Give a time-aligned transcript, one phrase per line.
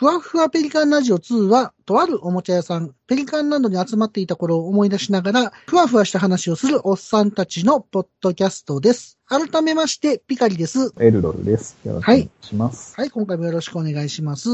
[0.00, 9.18] ふわふわペリカンラジオ2は、とあるおもちゃ屋さん、ペリカンランドに集まっていた頃を思い出しながら、ふわふわした話をするおっさんたちのポッドキャストです。
[9.26, 10.94] 改めまして、ピカリです。
[10.98, 11.76] エルロルです。
[11.84, 12.94] よろしくお願いします。
[12.96, 14.48] はい、今回もよろしくお願いします。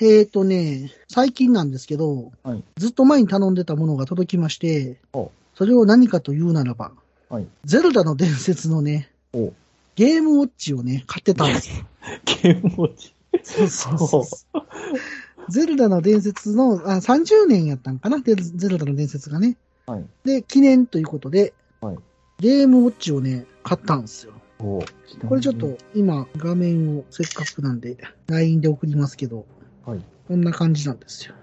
[0.00, 6.92] えーとね、最近なんですけど、はいずっと前に頼んでたものが届きましてお、それを何かと言うならば、
[7.28, 7.48] はい。
[7.64, 9.52] ゼルダの伝説のね、お
[9.96, 11.84] ゲームウォッチをね、買ってたんですよ。
[12.24, 13.12] ゲームウォッチ。
[13.42, 18.20] そうそうゼルダの伝説の、あ30年やったんかな？
[18.20, 19.56] ゼルゼルダの伝説がね。
[19.86, 20.04] はい。
[20.24, 21.98] で、記念ということで、はい
[22.38, 24.32] ゲームウォッチをね、買ったんですよ。
[24.58, 24.82] お
[25.28, 29.46] これちょっと、今、画面をせっかくなんで、LINE で送りますけど、
[29.86, 30.00] はい。
[30.26, 31.34] こんな感じなんですよ。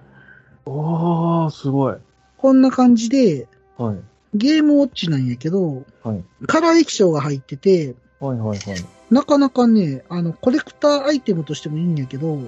[0.65, 1.95] おー、すごい。
[2.37, 3.47] こんな感じで、
[3.77, 3.97] はい。
[4.33, 6.23] ゲームウォッチなんやけど、はい。
[6.47, 8.77] カラー液晶が入ってて、はいはいはい。
[9.11, 12.43] なかなかね、あの、コレクターアイテムとしてもいいんやけど、はい。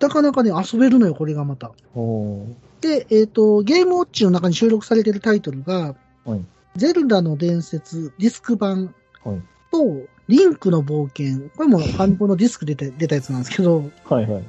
[0.00, 1.72] なかなかね、遊べるのよ、これがまた。
[2.80, 6.40] で、えっ、と、ゲームウォッチの中に収録されてるタイトルが、はい。
[6.76, 9.42] ゼルダの伝説ディスク版はい。
[9.72, 11.48] と、リンクの冒険。
[11.56, 14.40] これもファミコンのディスクで出た 出たやつなんですけど、はいは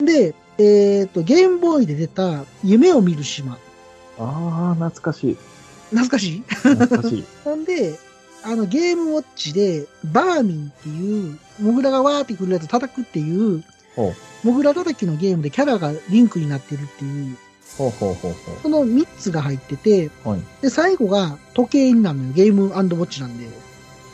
[0.00, 0.04] い。
[0.04, 3.58] で、えっ、と、ゲームボーイで出た夢を見る島。
[4.18, 5.36] あー、懐かしい。
[5.90, 6.42] 懐かしい？
[6.48, 7.24] 懐かしい。
[7.44, 7.96] ほんで、
[8.46, 13.64] あの、ゲームウォッチで、バーミンっていう、モグラがわーってくるやつを叩くっていう。
[14.44, 17.36] モグラ叩きのゲームでキャラがリンクになってるっていう、
[17.76, 20.28] ほうほうほうほその3つが入ってて、う。
[20.28, 20.40] はい。
[20.62, 22.32] で、最後が時計になるのよ。
[22.34, 23.48] ゲームウォッチなんで。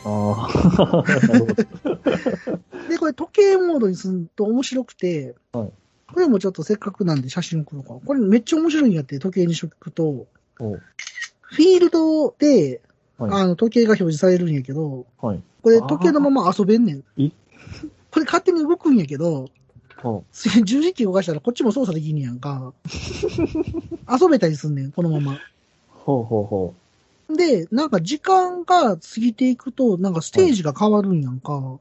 [0.04, 1.22] あー。
[1.22, 1.54] なるほど。
[2.88, 5.70] で、これ時計モードにすると面白くて、はい
[6.12, 8.06] これもちょっとせっかくなんで写真送ろうか。
[8.06, 10.26] これめっちゃ面白いんやって、時計にしとくと、
[10.60, 10.76] お
[11.40, 12.91] フィールドで、はい。
[13.30, 15.42] あの、時計が表示されるんやけど、はい。
[15.62, 17.04] これ時計のまま遊べんねん。
[17.16, 17.30] い
[18.10, 19.48] これ勝手に動くんやけど、
[19.96, 22.72] ほ 十字キー動かしたらこっちも操作できんねやんか。
[24.20, 25.32] 遊べたりすんねん、このまま。
[25.34, 25.36] う。
[25.90, 26.74] ほうほうほ
[27.36, 31.78] で、なんか時間が過ぎていくと、なんかステージが変わるんやんか。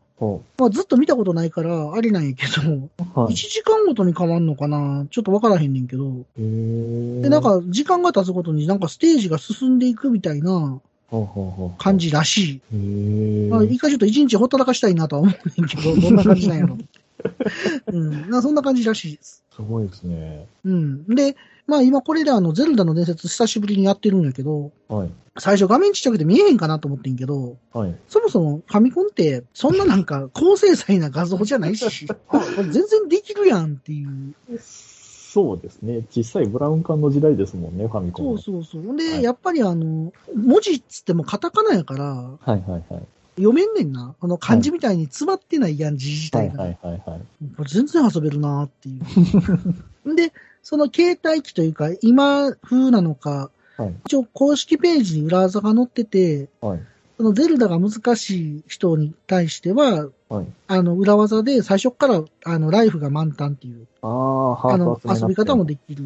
[0.59, 2.89] まあずっと見たことないから、あれなんやけど、う。
[3.19, 3.35] はい1。
[3.35, 5.07] 時間ごとに変わんのかな？
[5.09, 6.11] ちょっとわからへんねんけど。
[6.37, 10.79] で、なん、か時間が経つごとになんかステージが進んでいくみたいな。
[11.77, 11.97] 感。
[11.97, 12.77] じらしへい。
[12.77, 13.49] ー。
[13.49, 16.77] まあ、一回ちょっと一日ほったらかしたいなとは思うねんけど、 どんな感じなんやろ。
[17.87, 18.29] うん。
[18.29, 19.43] まあそんな感じらしいです。
[19.55, 20.47] すごいですね。
[20.63, 21.05] うん。
[21.05, 21.35] で、
[21.67, 25.09] まあ今これであの、ゼルダの伝説久しぶりにやってるんやけど、はい。
[25.39, 27.95] 最初画面ちっちゃくて見えへんかなと思ってんけど、はい。
[28.07, 32.07] そもそもファミコンってそんななんか高精細な画像じゃないし、
[32.71, 34.33] 全然できるやんっていう。
[35.33, 36.01] そうですね。
[36.09, 38.63] 小さいブラウン管の時代ですもんね、ファミコンそうは。
[38.65, 38.97] そうそう。
[38.97, 42.83] で、はいやっぱりあの、文字っつってもカタカナやから、はいはいはい。
[43.37, 44.13] 読めんねんな。
[44.19, 46.63] この漢字みたいに詰まってないやん、字自体が。
[46.63, 47.21] はいはいはいはい。
[47.55, 48.99] これ全然遊べるなってい
[50.03, 50.15] う。
[50.15, 53.93] で、その携帯機というか、今風なのか、はい。
[54.07, 56.81] 一応公式ページに裏技が載ってて、はい。
[57.21, 60.45] そのゼルダが難しい人に対しては、はい。
[60.67, 66.03] あの、裏技で最初から、あの、ライフが満タンっていう、ああ、の遊び方もできる。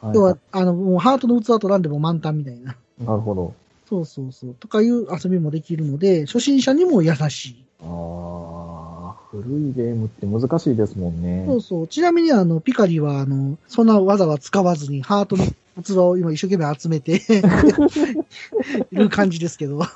[0.00, 2.74] はい要は、あの、もうハートの器取らんでも満タンみたいな。
[2.98, 3.54] なるほど。
[3.88, 4.54] そうそうそう。
[4.54, 7.64] とかいう遊びもできるので、初心者にも優しい。
[7.82, 11.44] ああ、古いゲームって難しいですもんね。
[11.46, 11.86] そうそう。
[11.86, 15.44] ちなみにあの、ピカリはあの、そんな技は使わずに、ハートの
[15.82, 17.20] 器を今一生懸命集めて
[18.90, 19.78] いる感じですけど。
[19.78, 19.86] は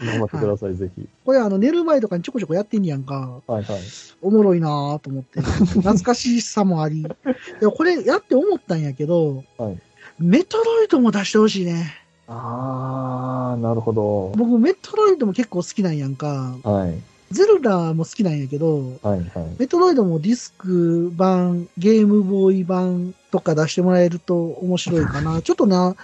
[0.00, 0.06] い。
[0.06, 1.08] 頑張ってください、ぜひ。
[1.24, 3.40] これあの、寝る前とかにちょこちょこやってんやんか。
[3.46, 3.80] はいはい。
[4.20, 5.40] おもろいなぁと思って。
[5.40, 7.02] 懐かしさもあり。
[7.60, 9.78] でもこれやって思ったんやけど、はい。
[10.18, 11.94] メトロイドも出してほしいね。
[12.28, 14.32] ああ、なるほど。
[14.36, 16.56] 僕メトロイドも結構好きなんやんか。
[16.62, 16.94] はい。
[17.32, 19.30] ゼルダも好きなんやけど、はいはい。
[19.58, 25.40] メトロイドもディスク版、ゲームボーイ版とか出してもらえると面白いかな。
[25.42, 25.96] ちょっとな、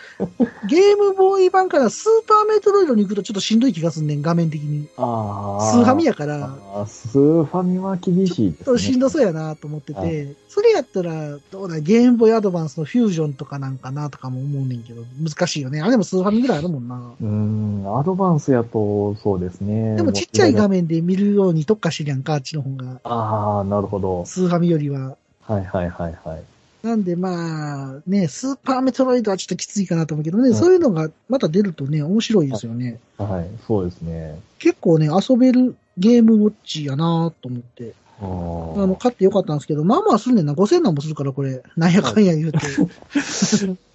[0.66, 4.89] ゲームボーイ版からスーパーメトロイドに行くとちょっとしんどい気がすんねん、画面的に。
[4.97, 5.72] ああ。
[5.72, 6.56] スーファミやから、
[6.87, 8.65] スーファミは厳しいですね。
[8.65, 15.82] ちょっとしんどそうやなと思ってて、はそれやったら、どうだ、ゲームボーイアドバンスのフュージョンとかなんかなとかも思うねんけど、難しいよね。
[15.82, 16.97] あれもスーファミぐらいあるもんな。
[17.20, 19.97] うーん、アドバンスやと、そうですね。
[19.97, 20.79] でもちっちゃい画面。
[20.79, 23.00] 面で見るように特化してるやんか、あっちの方が。
[23.05, 24.25] ああ、なるほど。
[24.25, 25.17] スーファミよりは。
[25.43, 26.43] はいはいはいはい。
[26.82, 33.00] なんでまあ、ね、スーパーメトロイドはちょっときついかなと思うけどね、はいそういうのがまた出るとね、面白いですよね。
[33.19, 34.40] はい、そうですね。
[34.58, 37.94] 結構ね、遊べるゲームウォッチやなと思って。
[38.20, 40.52] あの、買ってよかったんですけど、まあまあすんねんな。
[40.52, 41.62] 5000なんもするから、これ。
[41.76, 42.58] なんやかんや言うて。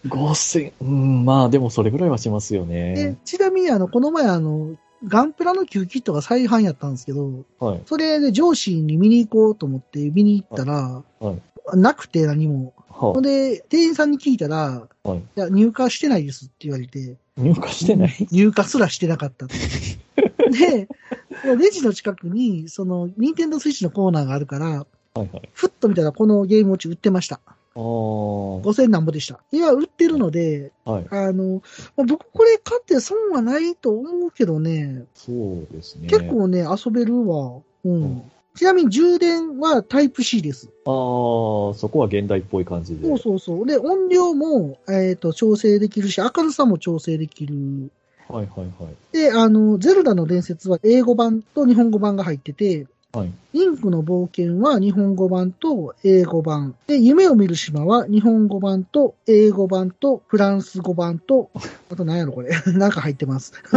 [0.07, 4.75] 5000、うん、まあでもそれぐらいはしますよでね。、ちなみにあの、この前あの、
[5.05, 7.81] ガンプラの旧キットが再販やったんですけど、はい。
[7.85, 11.41] それで上司に見に行こうと思って見に行ったら、はい。
[11.73, 12.73] なくて何も。
[12.89, 15.17] ほはんで、店員さんに聞いたら、あ、はい。
[15.19, 18.27] いや、入荷してないですって言われて、入荷してない？
[18.31, 19.55] 入荷すらしてなかったって。
[20.51, 20.87] で、
[21.57, 25.49] レジの近くに、その、ニンテンドースイッチのコーナーがあるから、はいはい。
[25.53, 27.39] ふっと見たらこのゲームウォッチ売ってました。
[27.45, 29.39] ああ、は5000何ぼでした。
[29.51, 30.89] いや、売ってるので、い。
[30.89, 31.61] あの、
[31.95, 36.07] まあ僕これ買って損はないと思うけどね、そうですね。
[36.07, 37.61] 結構ね、遊べるわ。
[37.83, 37.93] うん。
[37.93, 38.23] うん
[38.55, 40.69] ちなみに充電はタイプ C です。
[40.85, 43.07] ああ、そこは現代っぽい感じで。
[43.07, 43.65] そうそうそう。
[43.65, 47.91] で、音量も、えっ、と、調整できるし、明るさも調整できる。
[48.27, 48.95] はいはいはい。
[49.11, 53.31] で、あの、ゼルダの伝説は英語版と日本語版が入ってて、はい。
[53.53, 56.75] リンクの冒険は日本語版と英語版。
[56.87, 61.51] で、夢を見る島は日本語版と英語版とフランス語版と、
[61.91, 62.49] あと何やろこれ。
[62.73, 63.53] なんか入ってます。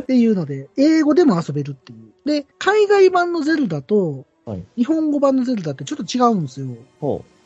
[0.00, 2.28] っていうので、英語でも遊べるっていう。
[2.28, 4.62] で、海外版のゼルダとはい。
[4.76, 6.66] 日本語版のゼルダってちょっと違うんですよ。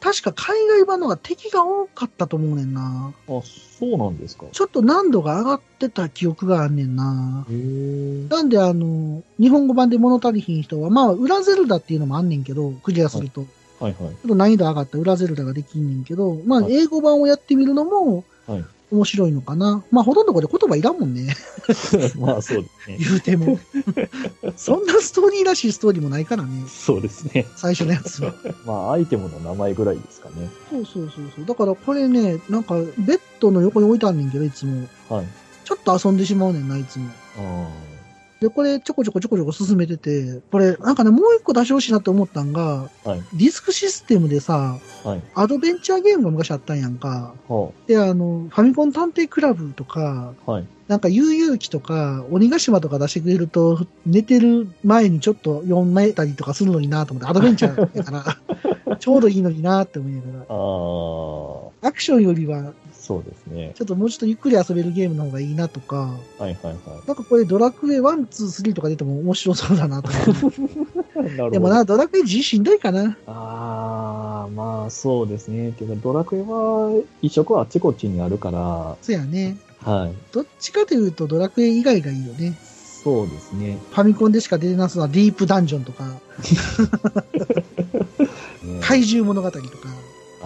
[0.00, 3.12] ほ確か海外版の方が敵が多かったと思うねんな。
[3.28, 3.38] う。
[3.38, 4.46] あ、そうなんですか。
[4.52, 7.46] ちょっと難度が上がってた記憶があんねんな。
[7.50, 8.28] へえ。
[8.28, 13.46] なんであの、日本語版で物足りひん人は、まあ、裏ゼルダっていうのもあんねんけど、クリアすると。
[13.80, 13.94] はいはい。
[13.96, 18.64] ちょっと難易度上がった裏ゼルダができんねんけど、まあ、はい英語版をやってみるのもはい。
[18.90, 19.84] 面白いのかな？
[19.90, 21.34] まあ、ほとんどこれ言葉いらんもんね。
[22.18, 22.98] まあそうですね。
[22.98, 23.58] 言うても。
[24.56, 26.64] そんなストーリーらしいストーリーもないからね。
[26.66, 27.46] そうですね。
[27.56, 28.34] 最初のやつは。
[28.64, 30.48] まあアイテムの名前ぐらいですかね。
[30.70, 31.46] そうそうそうそう。
[31.46, 34.88] だからこれね、なんか、ベッドの横に置いてあんねんけど、いつも。
[35.08, 35.26] はい。
[35.64, 37.10] ちょっと遊んでしまうねんな、いつも。
[37.38, 37.68] あ
[38.40, 43.08] で、これちょこちょこちょこちょこ進めてて、これなんかね、もう一個出してほしいなって思ったんが、あ。
[43.08, 43.22] はい。
[43.34, 45.22] ディスクシステムでさ、はい。
[45.34, 47.34] アドベンチャーゲームが昔あったんやんか。
[47.48, 50.34] はで、あの、ファミコン探偵クラブとか。
[50.86, 58.10] なんか悠々記とか、鬼ヶ島とか出してくれると、寝てる前にちょっと読めたりとかするのになと思って、アドベンチャーやか
[58.86, 60.28] ら、 ちょうどいいのになって思いなが
[61.82, 61.88] ら。
[61.88, 62.72] アクションよりは、
[63.08, 63.72] そうですね。
[63.74, 66.74] ちょっともうちょっとゆっくり遊べるゲームの方がいいなとか、はいはいは
[67.06, 70.60] なんかこれドラクエ1、2、3とか出ても面白そうだなと思って。
[70.60, 70.64] い。
[71.16, 71.50] なるほど。
[71.52, 73.16] でもな、ドラクエ G しんどいかな。
[73.26, 75.70] ああ、まあそうですね。
[75.70, 79.56] っていうか、ドラクエは移植はあっちこっちにあるから、そうやね。
[79.78, 80.12] はい。
[80.34, 82.58] どっちかというとドラクエ以外がいいよね。
[83.02, 83.78] そうですね。
[83.90, 86.04] ファミコンでしか出てなそうなディープダンジョンとか、
[88.62, 89.97] ね怪獣物語とか。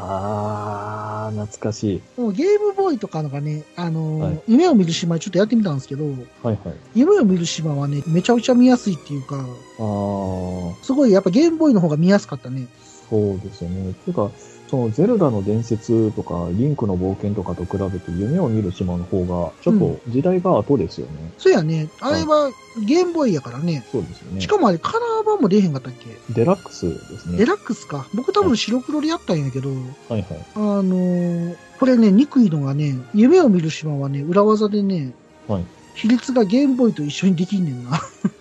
[0.04, 2.20] ああ、懐かしい。
[2.20, 6.14] もうゲームボーイとかのがね、あのーはい夢を見る島ちょっとやってみたんですけど、はい
[6.44, 6.58] はい。
[6.94, 12.66] 夢を見る島はね、めちゃくちゃ見やすいっていうか、ああ、すごいやっぱゲームボーイの方が見やすかったね。
[13.08, 13.90] そうですよね。
[13.90, 14.31] っていうか、
[14.72, 21.12] そのゼルダの伝説とか、リンクの冒険とかと比べて夢を見る島の方が、ちょっと時代が後ですよね。
[21.36, 21.90] そうやね。
[22.00, 22.50] あれは
[22.86, 23.84] ゲームボーイやからね。
[23.92, 24.40] そうですよね。
[24.40, 26.06] しかもあれカラー版も出へんかったっけ？
[26.32, 27.36] デラックスですね。
[27.36, 28.06] デラックスか。
[28.14, 30.24] 僕多分白黒でやったんやけど、はいはい。
[30.54, 35.12] あのーこれね、憎いのがね、夢を見る島はね、裏技でね、
[35.48, 35.64] はい。
[35.96, 38.00] 比率がゲームボーイと一緒にできんねんな。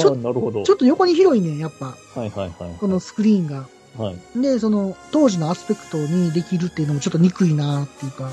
[0.00, 0.62] ちょなるほど。
[0.62, 1.86] ちょっと横に広いねん、やっぱ。
[1.86, 2.76] はいはいはい。
[2.80, 3.66] このスクリーンが。
[3.96, 4.40] はい。
[4.40, 8.30] で、その、当時のアスペクトにできるっていうのもちょっと憎いなっていうか。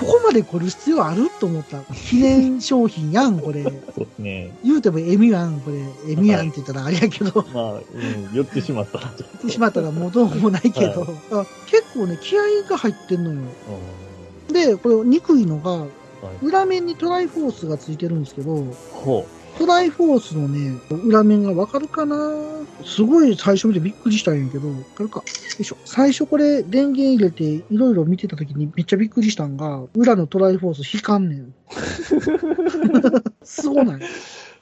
[0.00, 1.82] ここまで来る必要あると思った。
[1.94, 3.62] 記念商品やん、これ。
[3.64, 4.56] そうですね。
[4.64, 6.12] 言うてもエミやん、これ。
[6.12, 7.82] エミやんって言ったらあれやけど、 まあ、うん、
[8.32, 9.24] 言ってしまったらちょっと。
[9.24, 13.40] 言ってしまったらもうどうもないけど、あ結構ね、気合が入ってんのよ。
[14.50, 15.86] で、これ憎いのが。
[16.42, 19.26] 裏面にトライフォースがついてるんですけど、ほ
[19.58, 22.16] トライフォースのね、裏面がわかるかな？
[22.84, 25.24] すごい最初見てびっくりしたんやけど、わかるかよ
[25.58, 25.76] いしょ。
[25.84, 31.54] 最初これ電源入れていろいろ見てた時にめっちゃびっくりしたんが、裏のトライフォース光んねん。
[33.44, 33.96] すごない？
[33.96, 34.00] う。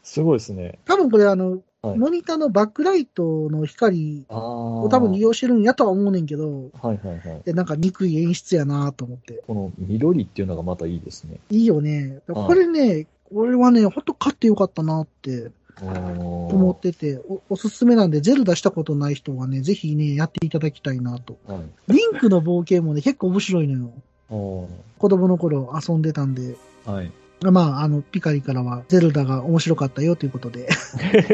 [0.02, 0.78] すごいですね。
[0.84, 1.62] 多分これあの、はい
[1.98, 4.24] モニターのバックライトの光。
[4.28, 7.42] を多分利用してるんやとは思うねんけど、はいはいはい。
[7.44, 9.42] でなんか憎い演出やなと思って。
[9.48, 11.38] この緑っていうのがまたいいですね。
[11.50, 12.20] いいよね。
[12.28, 21.38] はいこれね、これはね、ほんと買ってよかったなって思思ってて、おおすすめなんで、ゼルダしたことない人はね、ぜひね、やっていただきたいなと。
[21.46, 21.58] は
[21.88, 21.92] い。
[21.92, 23.92] リンクの冒険もね、結構面白いのよ。
[24.30, 26.56] お子供の頃遊んでたんで。
[26.84, 27.12] はい。
[27.40, 30.68] まあ、あの、ピカリからは、ゼルダが面白かったよということで、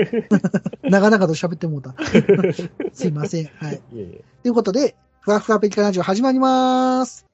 [0.83, 1.95] 長々と喋ってもうた。
[2.95, 3.51] すいません。
[3.57, 3.81] はい。
[4.43, 7.27] ということで、ふわふわペリカラジオ始まりまーす。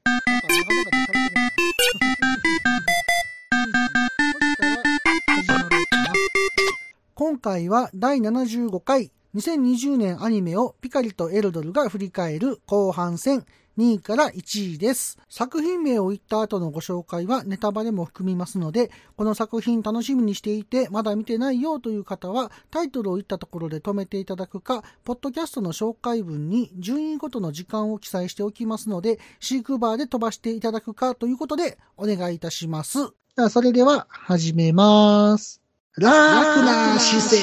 [7.25, 13.47] 今回は第75回2020年アニメをピカリとエルドルが振り返る後半戦
[13.79, 15.19] 2位から1位です。
[15.31, 32.99] 作品名を言った後のご紹介はネタバレも含みますので、この作品楽しみにしていて、まだ見てないよという方は、タイトルを言ったところで止めていただくか、ポッドキャストの紹介文に順位ごとの時間を記載しておきますので、シークバーで飛ばしていただくかということで、お願いいたします。
[33.35, 35.64] ではそれでは、始めます。
[35.97, 37.39] 楽な姿勢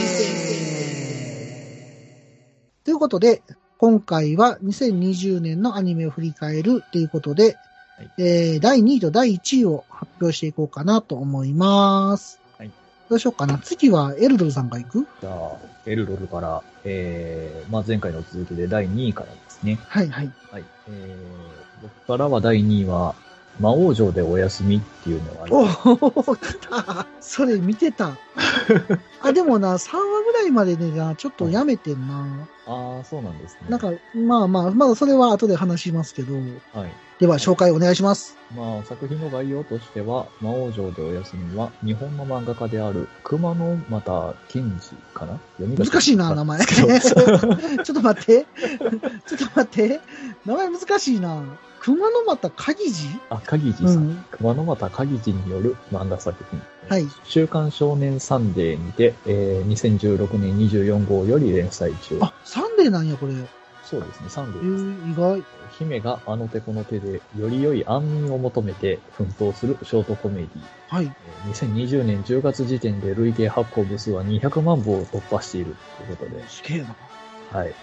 [2.84, 3.44] ということで、
[3.78, 7.56] 今回は2020年のアニメを振り返るということで、
[7.98, 12.42] はいえー第2位と第1位を発表していこうかなと思います。
[12.58, 12.72] はい
[13.10, 13.58] どうしようかな。
[13.60, 15.08] 次はエルドルさんが行く？
[15.22, 19.80] じゃあ、エルロルから、えー、まあ前回の続きで第2位からですね。
[19.88, 20.32] はいはい。
[20.52, 20.64] はい。
[20.90, 23.16] えー、僕からは第2位は、
[23.60, 26.32] 魔王城でお休みっていうのがありお。
[26.32, 27.06] お、来た。
[27.20, 28.18] それ見てた。
[29.22, 32.48] あ、でもな、3話ぐらいまででな、ちょっとやめてんな。
[32.66, 33.68] ああ、そうなんですね。
[33.70, 36.34] なんか、まあまあ、まだそれは後で話しますけど。
[36.34, 36.40] は
[36.88, 36.92] い。
[37.20, 38.36] では、紹介お願いします。
[38.56, 45.40] まあ、作品の概要としては、魔王城でお休みは、日本の漫画家である、熊野又健二かな？
[45.58, 46.66] 読みが難しいな、名前。
[46.66, 48.46] ちょっと待って。
[49.28, 50.02] ちょっと待って。
[50.46, 51.44] 名前難しいな。
[51.82, 53.98] 熊之股鍵次あ、鍵次さん。
[53.98, 54.26] うん。
[54.30, 56.62] 熊之股鍵次による漫画作品。
[56.88, 57.08] はい。
[57.24, 62.20] 週刊少年サンデーにて、えー、2016年24号より連載中。
[62.22, 63.34] あ、サンデーなんや、これ。
[63.34, 63.48] え
[63.84, 65.12] そうですね、サンデー、ーです。
[65.12, 65.44] 意外。
[65.80, 70.50] 姫があの手この手で、より良い安眠を求めて奮闘するショートコメディ。
[70.88, 71.06] はい。
[71.06, 76.96] えー2020年10月時点で累計発行部数は200万部を突破しているということで、すげえな。
[77.52, 77.74] はい。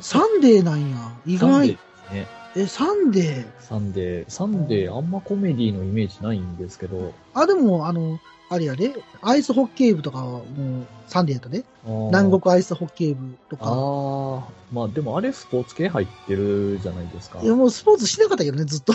[0.00, 1.12] サンデーなんや。
[1.24, 1.38] 意外。
[1.38, 1.78] サンデーで
[2.08, 2.39] すね。
[2.56, 3.46] え、サンデー？
[3.60, 8.92] サンデー、サンデー、あんまコメディのイメージないんですけど、あ、でも、あの、あれやで、
[9.22, 11.64] アイスホッケー部とかはもうサンデーやったで。
[11.84, 13.62] 南南国アイスホッケー部とか。
[13.66, 17.38] ああ、まあでもあれスポーツ系入ってるじゃないですか。
[17.40, 18.92] いや、もうスポーツしなかったけどね、ずっと。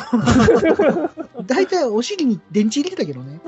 [1.47, 3.39] 大体お尻に電池入れてたけどね。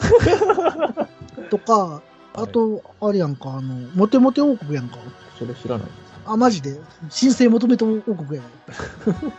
[1.51, 2.01] とか、
[2.33, 4.97] あと、あれやんか、あの、モテモテ王国やんか。
[5.37, 5.87] それ知らない。
[6.27, 6.79] あ、マジで？
[7.09, 8.45] 申請求めて王国やん。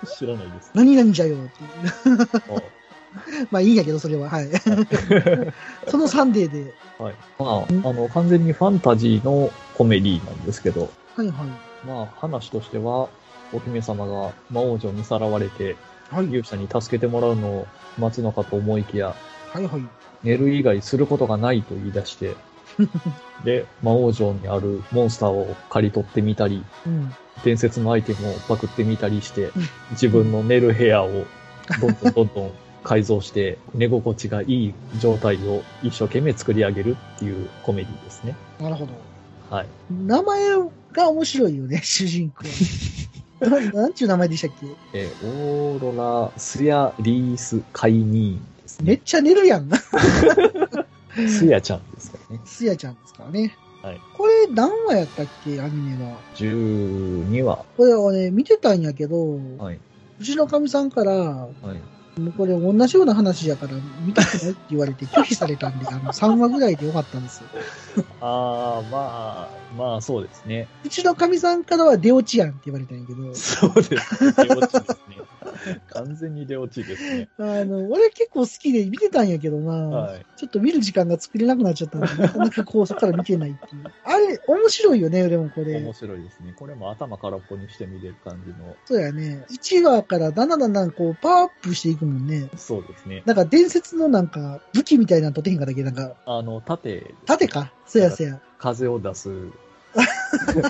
[0.06, 0.70] 知らないです。
[0.74, 2.18] 何々じゃよっていう。
[2.22, 2.62] あ
[3.50, 4.28] まあいいんやけど、それは。
[4.28, 4.48] はい。
[5.88, 6.74] そのサンデーで。
[6.98, 7.14] はい。
[7.38, 11.86] まあ、あの、完全にファンタジーのコメディなんですけど、はいはい。
[11.86, 13.08] まあ、話としては、
[13.52, 15.76] お姫様が魔王女にさらわれて、
[16.10, 16.26] はい。
[16.26, 17.66] 勇者に助けてもらうのを
[17.98, 19.14] 待つのかと思いきや、
[19.52, 19.82] はいはい。
[20.22, 22.34] 寝る以外することがないと言い出して、
[23.44, 27.12] で、魔王城にあるモンスターを刈り取ってみたり、うん。
[27.44, 29.52] 伝説のアイテムをパクってみたりしてうん、
[29.92, 31.24] 自分の寝る部屋を
[31.80, 32.50] どんどんどんどん
[32.82, 38.34] 改造して、寝心地がいい状態を一生懸命作り上げるっていうコメディですね。
[38.60, 38.92] なるほど。
[39.54, 39.66] はい。
[39.90, 40.48] 名前
[40.92, 42.44] が面白いよね、主人公。
[43.40, 44.66] ななんちゅう名前でしたっけ？
[44.94, 48.84] えーオーロラ・スヤ・リース・カイニーンですね。
[48.86, 49.70] めっちゃ寝るやん。
[51.28, 51.82] スヤちゃん
[52.28, 52.40] ですね。
[52.44, 53.56] スヤちゃんですからね。
[53.82, 54.00] はい。
[54.16, 56.18] これ何話やったっけ、アニメは。
[56.34, 57.64] 12話。
[57.76, 59.80] これはね、見てたんやけど、はい。
[60.20, 62.20] うちのかみさんから、はい。
[62.20, 67.48] もうこれ同じような話やから見たくないって言われて拒否されたんで、あの、 3話ぐらいでよかったんですよ。
[68.20, 70.68] あー、まあ、まあ、そうですね。
[70.84, 74.32] うちのかみさんからは出落ちやんって言われたんやけど、そうですね。
[74.32, 75.18] 出落ちですね。
[75.90, 77.28] 完全に出落ちですね。
[77.38, 80.26] あの、俺結構好きで見てたんやけどな、はい。
[80.36, 83.84] ちょっと見る時間が作れなくなっちゃったんで、 なかなかこうそこから見てないっていう。
[84.04, 85.92] あれ、面白いよね、でもこれ面。
[85.92, 86.52] 白いですね。
[86.56, 88.76] これも頭空っぽにして見れる感じの。
[88.86, 89.44] そうやね。
[89.50, 92.48] 1話からだんだんだんだんこうパワーアップしていくもんね。
[92.56, 93.22] そうですね。
[93.26, 95.82] なんか伝説のなんか武器みたいなのとてへんかったっけ？
[95.82, 97.72] なんか、あの、盾、盾か。
[97.86, 98.40] そうやそうや。
[98.58, 99.30] 風を出す、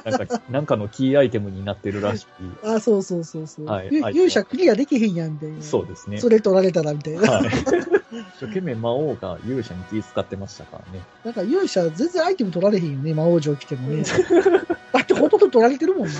[0.04, 2.26] なんか、なんかのキーアイテムになってるらしい。
[2.64, 3.66] あ、そうそうそうそう。
[3.66, 5.62] はい勇者クリアできへんやん、みたいな。
[5.62, 6.18] そうですね。
[6.18, 7.30] それ取られたら、みたいな。
[7.30, 7.48] はい。
[7.48, 11.00] 一生懸命魔王が勇者に気使ってましたからね。
[11.24, 14.02] なんか勇者全然アイテム取られへんよね、魔王城来てもね。
[14.92, 16.14] だってほとんど取られてるもんな。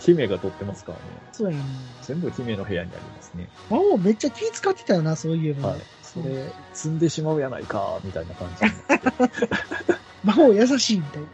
[0.00, 1.04] 姫が取ってますからね。
[1.32, 1.64] そうやね。
[2.02, 3.48] 全部姫の部屋にありますね。
[3.70, 5.70] 魔王めっちゃ気使ってたよな、そういえば。
[5.70, 5.80] はい。
[6.02, 9.96] それ、積んでしまうやないか、みたいな感じになって。
[10.26, 11.28] 魔王優しいみたいな。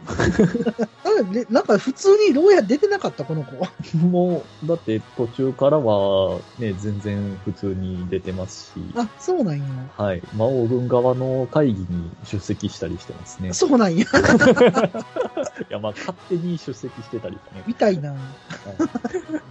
[1.03, 3.53] あれねなんか普通に牢屋出てなかった、この子。
[3.97, 9.65] もう、だって途中からはね、全然普通に出てますし、あ、そうなんや。
[9.97, 10.21] はい。
[10.35, 13.49] 魔王軍側の会議に出席したりしてますね。
[13.49, 14.05] いそうなんや。
[15.73, 17.63] や、まあ、勝手に出席してたりね。
[17.67, 18.13] みたいな。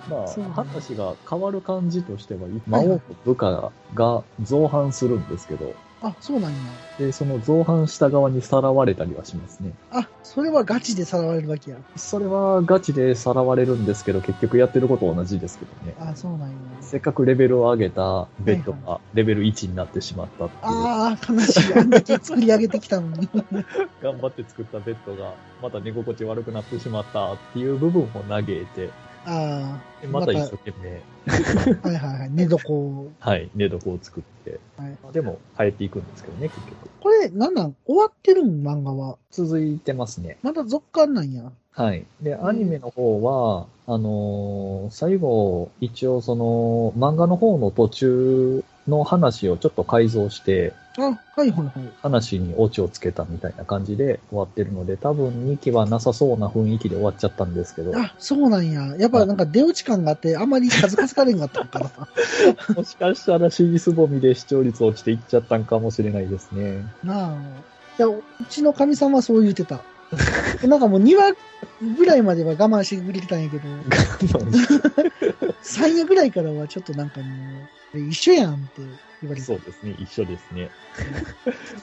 [0.09, 6.59] まあ、 話が変わる感じとしては、魔王と部下が造反するんですけど、あ、そうなんや。
[6.99, 9.73] で、その造反した側にさらわれたりはしますね。
[9.93, 11.77] あ、それはガチでさらわれるわけや。
[11.97, 15.95] それはガチでさらわれるんですけど、結局やってること同じですけどね。
[15.99, 16.57] あ、そうなんや。
[16.81, 20.61] せっかくレベルを上げたベッドがレベル1になってしまったっていう。
[20.65, 21.75] ああ、悲しい。
[21.75, 23.29] あんだけ作り上げてきたのに。
[24.03, 28.91] 頑張って作ったベッドがまた寝心地悪くなってしまったっていう部分を嘆いて、
[29.25, 32.31] あでまた一生懸命、あ、はいはいはい。
[32.33, 33.09] 寝床を。
[33.21, 36.89] はい、寝床を作って、はいでも変えていくんですけどね、結局。
[37.01, 37.77] これ、なんなん？
[37.87, 39.17] 終わってるん漫画は？
[39.31, 40.39] 続いてますね。
[40.43, 41.53] まだ続刊なんや。
[41.71, 42.05] はい。
[42.21, 51.71] で、アニメの方は、あのー最後、一応その、漫画の方の途中の話をちょっと改造して、あ、はいはいはい。
[52.03, 58.95] 話にオチをつけたみたいな感じで終わってるので、多分2期はなさそうな雰囲気で終わっちゃったんですけど、あ、そうなんや。
[58.99, 61.91] やっぱなんか出落ち感があって、あんまり数かかれんかったのかな。
[62.77, 66.85] もしかしたら尻すぼみで視聴率落ちていっちゃったんかもしれないですね。
[67.03, 67.33] なあ。
[67.99, 69.81] いや、うちの神さんはそう言ってた。
[70.67, 71.35] なんかもう2話
[71.97, 73.65] ぐらいまでは我慢してくれてたんやけど、
[75.65, 77.29] 3夜ぐらいからはちょっとなんかもう、
[77.99, 78.83] 一緒やんって
[79.21, 80.71] 言われて、そうですね、一緒ですね。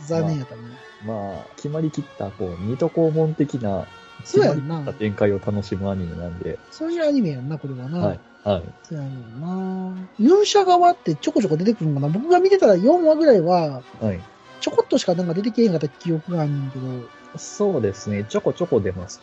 [0.07, 0.61] 残念やったね。
[1.05, 3.87] まあ、決まりきった、こう、二都肛門的な、
[4.23, 7.99] そうやんな展開を楽しむアニメなんで、そういうアニメやんな、これはな。
[7.99, 8.63] はい、はい。
[8.83, 9.95] そうやねんな。
[10.19, 14.19] 勇者側ってちょこちょこ出てくるのかな僕が見てたら4話ぐらいは、はい。
[14.59, 16.85] ちょこっとしかなんか出てけへんかった記憶があるんだけど、
[17.37, 19.21] そうですね、ちょこちょこ出ます。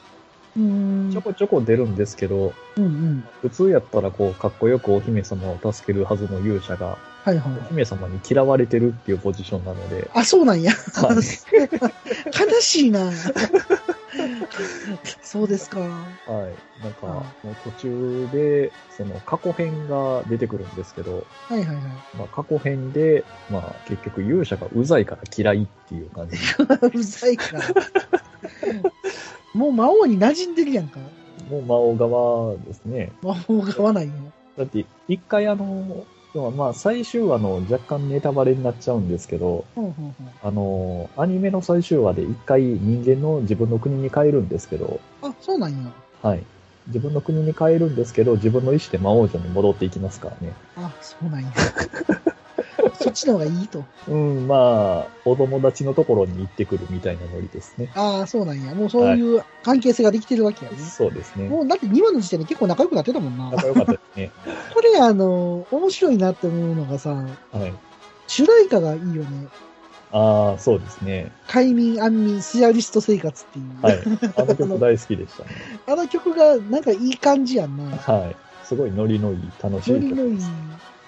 [1.13, 3.25] ちょこちょこ出るんですけど、うんうん。
[3.43, 7.69] 普通やったらこう、かっこよくお姫様を助けるはずの勇者が、はいはいお。
[7.69, 10.73] 姫様に嫌われてるっていうポジションなので、あ、そうなんや。
[10.73, 11.17] はい
[12.51, 13.11] 悲しいな。
[15.23, 15.81] そうですか。
[15.81, 16.83] はい。
[16.83, 21.77] なんか、はもう途中で、その過去編が出てくるんですけど、はいはいはい。
[22.17, 26.37] まあ過去編で、まあ結局勇者がうざいから嫌いっていう感じ。
[26.99, 27.63] うざいから。
[29.57, 31.01] もう魔王に馴染んでるやんか。
[31.51, 33.11] もう魔王側ですね。
[33.23, 34.13] 魔王が合わないよ。
[34.59, 36.05] だって、一回あの、
[36.55, 39.65] まあ最終話の若干ネタバレになっちゃうんですけど、
[40.43, 45.91] あの、アニメの最終話で一回人間の自分の国に帰るんですけど、あ、そうなんや。
[46.23, 46.45] はい。
[46.89, 50.53] 自分の国に帰るんですけど、自分の意思で魔王女に戻っていきますからね。
[50.77, 51.51] あ、そうなんや。
[52.99, 53.85] そっちの方がいいと。
[54.09, 57.91] うん、まあ、お友達のところに行ってくるみたいなノリですね。
[57.95, 58.75] ああ、そうなんや。
[58.75, 60.79] もうそういう関係性ができてるわけやね。
[60.79, 61.49] そうですね。
[61.49, 63.51] もうだって2話の時点で結構仲良くなってたもんな。
[63.51, 64.33] 仲良かったですね。
[64.75, 67.75] これあの、面白いなって思うのがさ、はい。
[68.27, 69.49] 主題歌がいいよね。
[70.13, 71.33] ああ、そうですね。
[71.49, 73.83] 快眠安眠スヤリスト生活っていう。
[73.83, 73.99] はい。
[74.37, 75.51] あの曲大好きでしたね。
[75.87, 77.97] あの曲がなんかいい感じやんな。
[77.97, 78.37] はい。
[78.65, 80.41] すごいノリのいい、楽しい曲ノリのいい。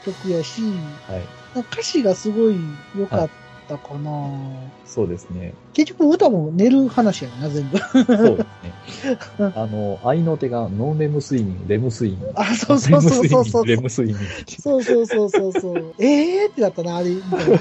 [0.05, 0.63] 曲やし、
[1.09, 1.23] はい。
[1.61, 2.57] 歌詞がすごい
[2.97, 3.29] 良かっ
[3.69, 4.11] たかな、
[4.85, 5.55] そうですね。
[5.75, 7.79] 結局歌も寝る話やんな、全部。
[7.79, 9.19] そうですね。
[9.55, 12.21] あの、愛の手がノンレム睡眠、レム睡眠。
[12.35, 13.67] あ、そうそうそうそうそう。
[13.67, 14.19] レム睡眠。
[14.61, 15.95] そうそうそうそうそう。
[15.99, 17.57] ええーってなったな、あれ、みたいな。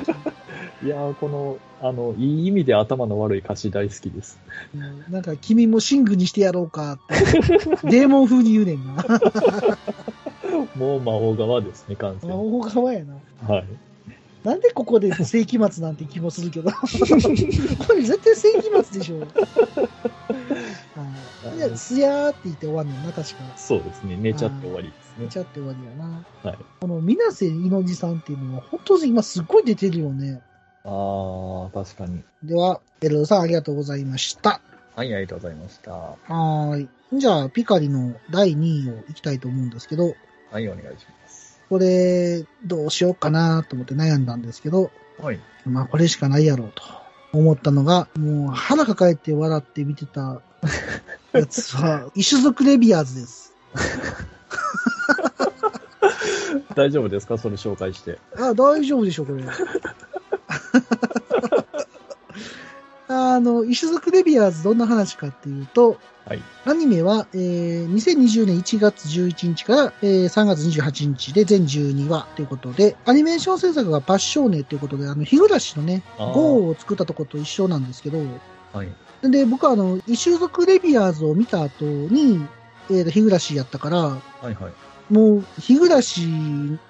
[0.84, 4.40] いやー、この、あの、いい意味で頭の悪い歌詞大好きです。
[4.74, 7.90] うんなんか、君もシングにしてやろうかって。
[7.90, 8.94] デーモン風に言うねんな。
[10.76, 12.36] もう魔王側ですね、完全に。
[12.36, 13.16] 大側やな。
[13.48, 13.66] はい。
[14.44, 16.72] なんでここで世紀末なんて気もするけど。
[16.72, 16.78] こ
[17.94, 19.20] れ絶対世紀末でしょ。
[19.20, 19.26] は
[21.54, 21.58] い。
[21.58, 23.36] で、すやーって言って終わんねんな、確か。
[23.56, 24.18] そうですね。
[24.18, 25.28] 寝ちゃって終わりですね。
[25.28, 26.26] ちゃって終わりやな。
[26.44, 26.58] はい。
[26.80, 30.42] この、水瀬いのじさんっていうのは、本当に今すっごい出てるよね。
[30.84, 32.24] あー、確かに。
[32.44, 34.62] では、エルドさんありがとうございました。
[34.96, 35.92] はい、ありがとうございました。
[35.92, 36.90] はーい。
[37.14, 40.16] じゃあ、ピカリの第2位を行きたいと思うんですけど、
[40.52, 41.17] はい、お願いします。
[41.70, 45.40] これ、どうしようかなと思って悩んだんですけど、はい。
[45.66, 46.84] まあ、これしかないやろうと
[47.34, 50.42] 思ったのが、もう腹抱えて笑って見てた
[51.34, 53.54] やつは、イシュゾクレビアーズです。
[56.76, 57.38] 大丈夫ですか？
[57.38, 58.20] それ紹介して。
[58.38, 59.44] あ、大丈夫でしょ、これ。
[63.36, 66.42] あの、イシュゾクレビアーズどんな話かっていうと、はい。
[66.66, 78.20] アニメは、えー、2020年1月11日から、えー、3月28日で全12話ということで、アニメーション制作がパッショーネということで、あの、日暮らしのね、あー GO を作ったとこと一緒なんですけど、
[78.74, 78.90] はい。
[79.24, 82.46] で、僕はあの、異種族レビアーズを見た後に、
[82.90, 84.56] えーと、日暮らしやったから、はいはい。
[85.10, 86.28] もう、日暮らし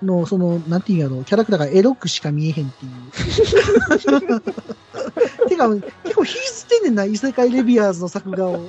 [0.01, 2.91] の、その、なんていうんやろ、キャラクターがエロくしか見えへんっていう。
[5.49, 8.65] てか、結構引きずってんねんな、異世界レビアーズの作画を。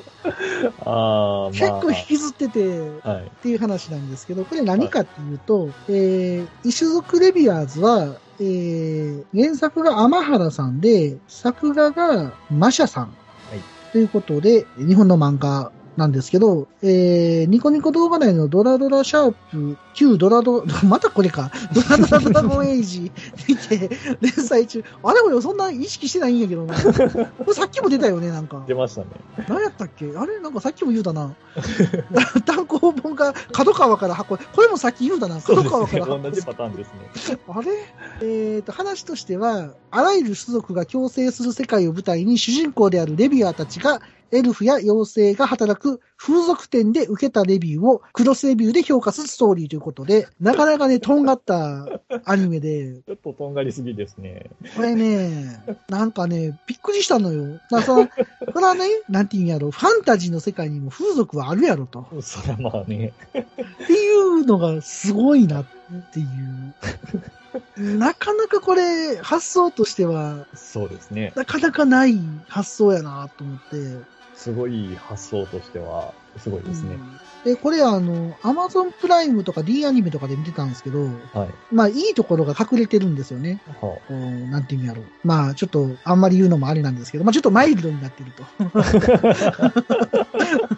[0.85, 1.81] あまあ。
[1.81, 3.31] 構引きずってて、っはい。
[3.43, 13.15] ていう話なんですけど、これ何かっていうと、えー、異種族レビアーズは、えー、原作が天原さんで、作画がマシャさん。
[13.93, 23.11] ということで、日本の漫画なんですけど、えー、ニコニコ動画内のドラドラシャープ、旧ドラド、 またこれか、ドラドラドラゴンエイジ
[23.49, 26.75] 見て、連載中、あれ俺そんな意識してないんやけどな。
[26.81, 28.63] これさっきも出たよね、なんか。
[28.69, 29.09] 出ましたね。
[29.49, 30.13] 何やったっけ？
[30.17, 31.35] あれなんかさっきも言うたな。
[32.47, 36.23] 単行本が角川から発行、これもさっき言うたな、角川から発行。
[36.23, 36.93] 同じパターンです
[37.33, 37.39] ね。
[37.49, 37.71] あれ？
[38.23, 44.01] えっ、と、話としては、あらゆる種族が共生する世界を舞台に主人公であるレビアーたちが
[44.33, 53.01] エルフや妖精が働く風俗店で受けたレビューをクロスレビューで評価するストーリーということで、なかなかね、とんがったアニメで。
[53.07, 54.51] ちょっととんがりすぎですね。
[54.77, 57.61] これね、なんかね、びっくりしたのよ。
[57.71, 58.09] だから
[58.53, 62.07] これはね、なんて言うんやろ、ファンタジーの世界にも風俗はあるやろと。
[62.21, 63.13] それはまあね。
[63.33, 65.67] っていうのがすごいなっ
[66.13, 66.75] ていう。
[67.79, 71.33] なかなかこれ、発想としては、そうですね。
[71.35, 74.18] なかなかない発想やなと思って。
[74.39, 76.97] すごい発想としては、すごいですね。
[77.45, 81.75] で、これあの、アマゾンプライムとか D アニメとかで見てたんですけど、はい。
[81.75, 83.61] まあ、いいところが隠れてるんですよね。
[83.81, 85.05] はあ、なんていうんやろう。
[85.25, 88.45] まあ、ちょっと、あんまり言うのもありなんですけど、まあ、ちょっとマイルドになってると。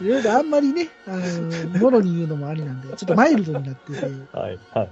[0.00, 4.06] いろいろあんまりね、あの、もろに言うのもありなんで、ちょっとマイルドになってて。
[4.32, 4.88] はい、はい。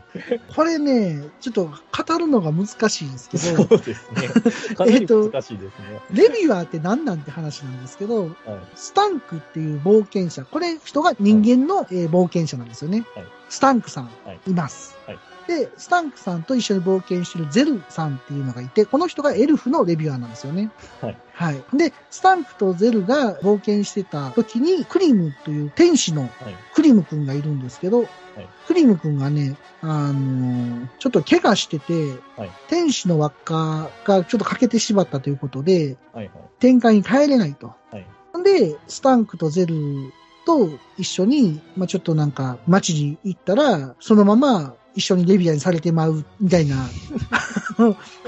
[0.55, 3.65] これね、ちょっと語るのが難しいんですけど。
[3.65, 4.75] そうですね。
[4.75, 6.01] かなり難しいですね。
[6.13, 8.33] レビュアーって何なんて話なんですけど、はい、
[8.75, 13.05] スタンクっていう冒険者、これ人が人間の、えー、冒険者なんですよね。
[13.15, 14.11] はい、スタンクさん、
[14.47, 14.97] います。
[15.07, 20.71] はいで、スタンクさんと一緒に冒険してるゼルさんっていうのがいて、この人がエルフのレビュアーなんですよね。
[21.01, 21.17] はい。
[21.33, 21.65] はい。
[21.75, 26.29] で、スタンクとゼルが冒険してた時に、クリムという天使の
[26.75, 28.09] クリムくんがいるんですけど、はい、
[28.67, 37.75] クリムくんがね、あのー、ちょっと怪我してて、はい、天使の輪っかがちょっと欠けてしまったということで、はいはい、展開に帰れないと。
[37.91, 38.07] はい、
[38.45, 40.13] で、スタンクとゼル
[40.45, 46.77] と一緒に、まあ、ちょっとなんか街に行ったら、そのまま一緒にレビアにされてまうみたいな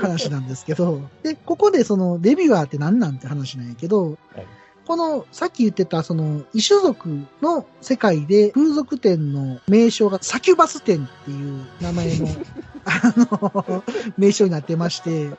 [0.00, 4.46] 話なんですけど、で、ここでそのレビュアーって何なんて話なんやけど、はい。
[4.86, 7.08] この、さっき言ってた、その、異種族
[7.42, 12.28] の世界で、風俗店の名称がサキュバス店っていう名前の、
[12.86, 13.84] あの、
[14.16, 15.30] 名称になってまして、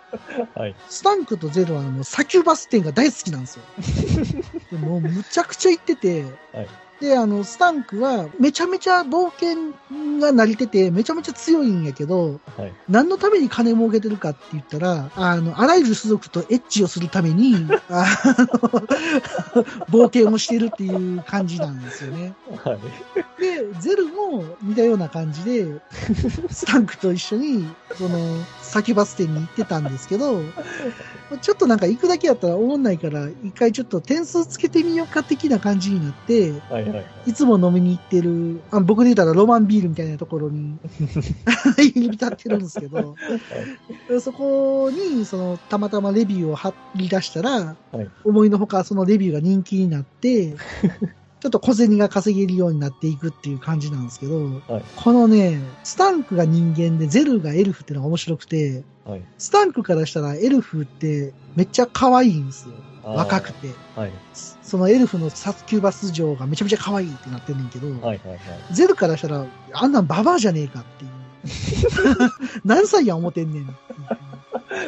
[0.54, 3.64] はい、スタンクとゼロはもうサキュバス店が大好きなんですよ。
[4.72, 6.68] でもむちゃくちゃ行ってて、はい
[7.02, 9.74] で、あの、スタンクは、めちゃめちゃ冒険
[10.20, 17.56] が成りてて、めちゃめちゃ強いんやけど、はい、何のために金儲けてるかって言ったら、あの、あらゆる種族とエッチをするために、
[17.90, 18.06] あ
[18.38, 22.36] の、冒険をしてるっていう感じなんですよね。
[22.64, 22.80] はい、
[23.42, 25.82] で、ゼルも似たような感じで、
[26.54, 28.20] スタンクと一緒に、その、
[28.62, 30.44] 先バス停に行ってたんですけど、
[31.38, 40.78] ちょっとなんか行くだけやったら思んないから、一回ちょっと点数つけてみようか的な感じになって、はいはい、いつも飲みに行ってる、あ僕で言ったらロマンビールみたいなところに
[41.78, 50.56] 入り浸ってるんですけど、はい、そこに、その、たまたまレビューを貼り出したら、はい、思いのほかそのレビューが人気になって、
[51.42, 62.76] ちょっと小銭が稼げるようになっていくっていう感じなんですけど、はい、このね、スタンクが人間でゼルがエルフっていうのが面白くて、はい、スタンクからしたらエルフってめっちゃ可愛いんですよ。
[63.04, 63.70] 若くて。
[63.96, 64.12] はい、
[64.62, 68.40] そのエルフのサスキュバス城がめちゃめちゃ可愛いってなってるんけど、はいはいはい、
[68.72, 71.12] ゼルからしたらあんなんババアじゃねえかっていう。
[72.64, 73.76] 何歳や思ってんねん。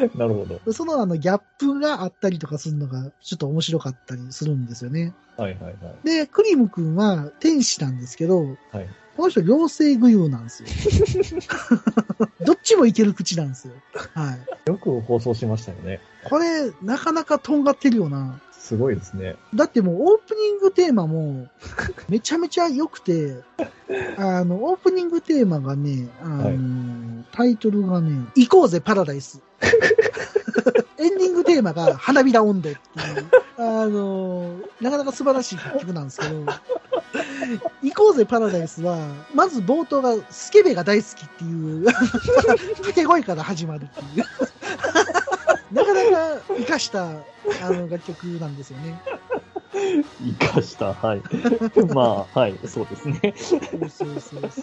[0.14, 0.72] なるほど。
[0.72, 5.14] そのあのギャップがあったりとかするのがちょっと面白かったりするんですよね。
[5.36, 6.06] はいはいはい。
[6.06, 10.68] で、クリム君は天使なんですけど、はい、この人妖精具有なんですよ。
[12.44, 13.74] どっちもいける口なんですよ。
[14.14, 14.70] はい。
[14.70, 16.00] よく放送しましたよね。
[16.24, 18.40] これ、なかなかとんがってるよな。
[18.64, 19.36] すごいですね。
[19.54, 21.48] だってもうオープニングテーマも
[22.08, 23.36] めちゃめちゃ良くて、
[24.16, 26.56] あの、オープニングテーマがね、あの、はい、
[27.32, 29.40] タイトルがね、行こうぜパラダイス。
[30.98, 33.26] エンディングテーマが花びら温度っていう、
[33.58, 36.44] あの、なかなか素晴らしい楽曲なんですけど、
[37.82, 38.98] 行こうぜパラダイスは、
[39.34, 44.24] まず冒頭がスケベが大好きっていう掛け声から始まるっていう
[45.74, 47.14] なかなか生かしたあ
[47.70, 49.00] の楽曲なんですよね。
[50.38, 51.22] 生かした、はい。
[51.94, 53.34] まあ、はい、そうですね。
[53.36, 54.62] そうそうそうそ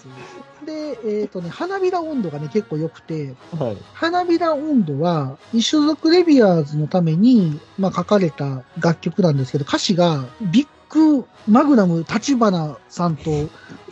[0.63, 0.65] う。
[0.65, 13.31] で、えっ、ー、とね、花びら温度がね、結構良くて、はい、花びら温度は、一種族レビアーズのために、まあ、書かれた楽曲なんですけど、歌詞が、ビッグマグナム立花さんと、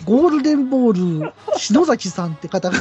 [0.06, 2.78] ゴールデンボール篠崎さんって方が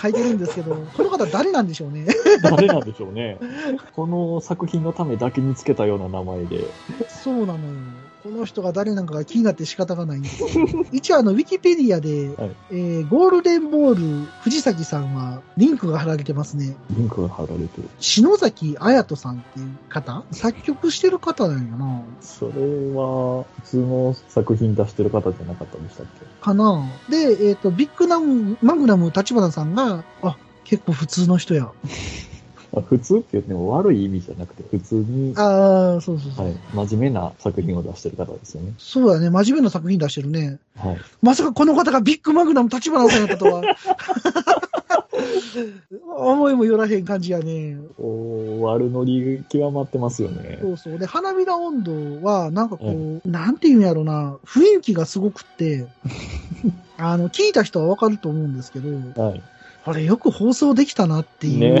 [0.00, 2.06] 書いてるんですけど、この方誰なんでしょうね？
[2.42, 3.38] 誰なんでしょうね。
[3.94, 6.64] この作品のためだけにつけたような名前で。
[7.08, 7.64] そうなのよ。
[8.22, 16.76] この人が誰なのかが気になって仕方がないんですけど一応あの、ウィキペディアで、はいえーゴールデンボール藤崎さんはリンクが貼られてますね。
[16.90, 17.88] リンクが貼られてる。
[18.00, 20.24] 篠崎綾人さんっていう方？
[20.32, 22.02] 作曲してる方なんやな。
[22.20, 22.52] それ
[22.92, 26.26] は、普通の作品出してる方じゃなかったんでしたっけ？
[26.44, 31.70] かなで、えっ、と、ビッグナム、マグナム立花さんが、あ、結構普通の人や。
[32.78, 36.46] あ普通って言っても悪い意味じゃなくて、普通に、ああ、そうそうそう。
[36.46, 36.56] はい、
[36.88, 38.72] 真面目な作品を出してる方ですよね。
[38.78, 39.30] そうだね。
[39.30, 40.58] 真面目な作品出してるね。
[40.76, 40.98] はい。
[41.22, 43.62] まさかこの方がビッグマグナム立花さんやったとは。
[46.16, 47.76] 思いもよらへん感じやね。
[47.98, 50.58] お悪ノリ極まってますよね。
[50.60, 50.98] そうそう。
[50.98, 55.86] で、花びら温度は、なんかこう、なんていうんやろな、雰囲気がすごくって、
[56.98, 59.42] あの、聞いた人はわかると思うんですけど、はい。
[59.84, 61.80] あれよく放送できたなっていう。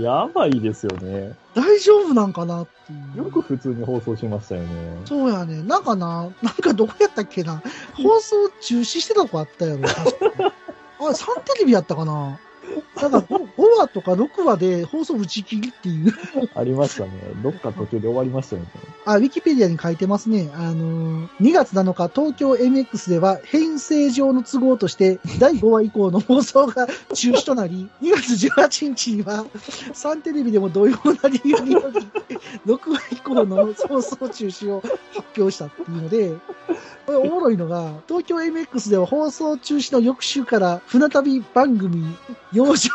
[0.00, 1.34] やばいですよね。
[1.54, 3.24] 大丈夫なんかなっていう。
[3.24, 4.68] よく普通に放送しましたよね。
[5.04, 5.62] そうやね。
[5.62, 7.62] なんかな、なんかどこやったっけな。
[7.94, 9.82] 放送中止してたとこあったやろ。
[11.06, 12.38] あれ、サンテレビやったかな。
[13.00, 16.12] なんか 5, 5話とか6話で放送打ち切りっていう。
[16.54, 17.10] ありましたね。
[17.42, 18.68] どっか途中で終わりましたよね。
[19.04, 20.50] あ、ウィキペディアに書いてますね。
[20.54, 29.44] あのー、2月7日、東京 MX では編成上の都合として、第5話以降の放送が中止となり、2月18日には、
[29.92, 32.00] サンテレビでも同様な理由により、
[32.66, 36.32] 6話以降の放送中止を発表したっていうので、
[37.06, 42.16] これおもろいのが、東京 MX では放送中止の翌週から船旅番組、
[42.64, 42.90] 洋上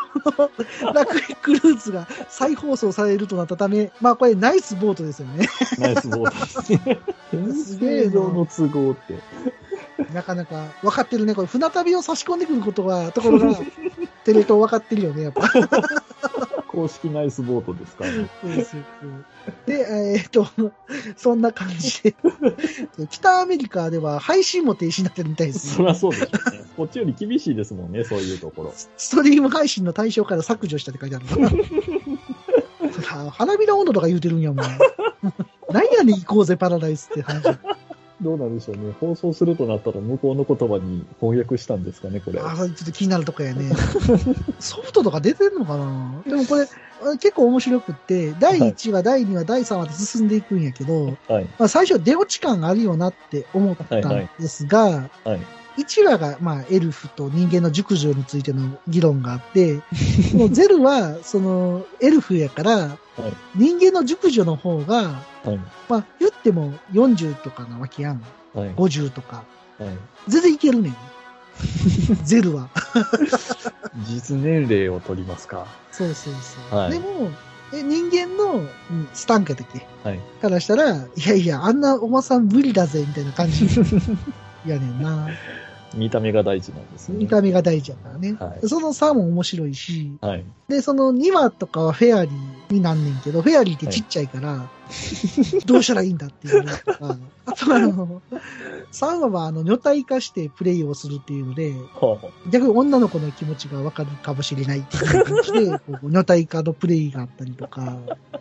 [0.83, 5.47] の楽園クルーズが再放送されるとなったため、まあこれナイスボートですよね。
[5.77, 6.99] ナイスボートですね。
[7.31, 9.19] 編成上の都合って。
[10.13, 11.35] なかなか分かってるね。
[11.35, 13.59] これ船旅を差し込んでくることは、ところが、
[14.23, 15.49] テレ東分かってるよね、やっぱ。
[16.67, 18.29] 公式ナイスボートですからね。
[18.41, 18.83] そうですよ
[19.65, 20.47] で、えーっと、
[21.17, 22.15] そんな感じで、
[23.09, 25.73] 北アメリカでは配信も停止になってるみたいですね。
[25.73, 26.58] そりゃそうでしょうね。
[26.79, 28.73] こっちより厳しいですもんね、そういうところ。
[28.95, 31.55] ストリーム配信の対象から削除したって書いてあるのか
[33.25, 33.31] な。
[33.31, 34.65] 花火の温度とか言うてるんやもん。
[35.73, 37.43] 何やねん行こうぜパラダイスって話。
[38.21, 38.93] どうなんでしょうね。
[38.99, 42.39] 放送するとなったら向こうの言葉に翻訳したんですかね、これ。
[42.39, 43.71] ああ、ちょっと気になるとこやね。
[44.59, 51.43] ソフトとか出てるのかなでもこれ、あ結構面白くって、第1話、第2話、第3話で進んでいくんやけど、はい。
[51.57, 55.58] まあ、最初出落ち感あるよなって思ったんですが、はい。
[55.79, 59.81] 1話が、まあ、エルフと人間の熟女についての議論があって、
[60.33, 63.33] もうゼルは、その、エルフやから、はい。
[63.55, 65.59] 人間の熟女の方が、はい。
[65.87, 68.21] まあ、言っても40とかなわけやん。
[68.53, 68.69] はい。
[68.75, 69.43] 50とか。
[69.77, 69.89] はい。
[70.27, 70.95] 全然いけるねん。
[72.23, 72.69] ゼルは。
[74.07, 75.65] 実年齢を取りますか。
[75.91, 76.33] そうそう
[76.69, 76.79] そう。
[76.79, 77.05] はいでも、
[77.73, 78.57] え人間の、う
[78.93, 79.85] んスタンカだっけ？
[80.07, 80.19] はい。
[80.41, 83.67] からしたら、いやいや、あんなおばさん無理だぜ、みたいな感じ。
[84.65, 85.27] やねんな。
[85.93, 87.17] 見た目が大事なんですね。
[87.17, 88.33] 見た目が大事やからね。
[88.33, 90.43] はいその差も面白いし、はい。
[90.67, 94.69] で、その2話とかはフェアリーになんねんけど、フェアリーってちっちゃいから、
[95.65, 98.21] どうしたらいいんだっていうのとか、 あとあの、
[98.91, 102.17] 3話はあの、女体化してプレイをするっていうので、は
[102.51, 108.33] 逆に女の子の気持ちがわかるかもしれないっていう感じで、 こう女体化のプレイがあったりとか、あ、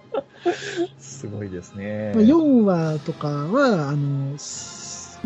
[0.99, 2.13] すごいですね。
[2.15, 4.37] まあ4話とかは、あの、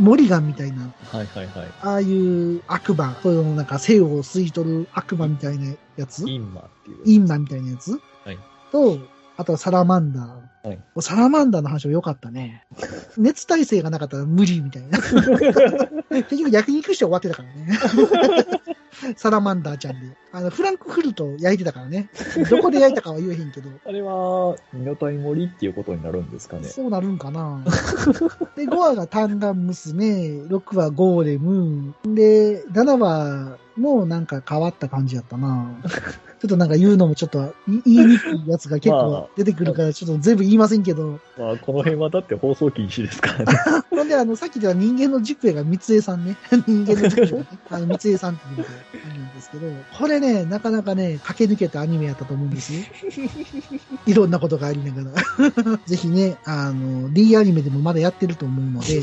[0.03, 6.29] モリガンみたいな、はいはいはああいう悪魔、そういうのなんか生を吸い取る悪魔みたいなやつ？
[6.29, 6.35] い。
[6.35, 6.97] インマっていう。
[7.05, 7.93] インマみたいなやつ？
[7.93, 7.99] は
[8.33, 8.39] い
[8.73, 8.99] と、
[9.37, 10.25] あとはサラマンダー。
[10.69, 12.65] はいサラマンダーの話は良かったね。
[13.19, 14.99] 熱耐性がなかったら無理みたいな。
[16.11, 17.79] 結局焼肉して終わってたからね。
[19.17, 20.17] サラマンダーちゃんで。
[20.33, 22.09] あの、フランクフルト焼いてたからね。
[22.51, 23.71] どこで焼いたかは言えへんけど。
[23.85, 26.65] あれは、女体盛りっていうことになるんですかね。
[26.69, 27.63] そうなるんかな。
[28.57, 30.07] で、5話が単眼娘、
[30.43, 35.69] 6話ゴーレム、で、7話もなんか変わった感じやったな。
[36.43, 41.21] ちょっとなんか言うのもちょっと言いにくいやつが結構出てくるから、ちょっと全部言いませんけど。
[41.39, 43.59] まあ、この辺はだって放送禁止ですからね。
[43.91, 46.37] ほんで、あの、さっきでは人間の軸絵が三江さんね。
[46.67, 52.81] 人間の軸絵、ね、あの、三江さんっていうので、あるんですけど、これね、なかなかね、駆け抜けたアニメやったと思うんですよ。
[54.07, 55.79] いろんなことがありながら。
[55.87, 59.01] ぜひね、あの、D アニメでもまだやってると思うので、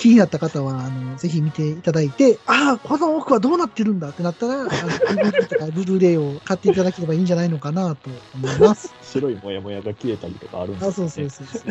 [0.00, 8.94] 気になった方は、あの、ぜひ見ていただいて、ああ、この奥はどうなってるんだってなったら、あの、DVD とかブルーレイを買っていただければいいんじゃないのかなと思います。
[9.04, 11.62] 白いモヤモヤが消えたりとかあるんですあ、そうそうそうそう。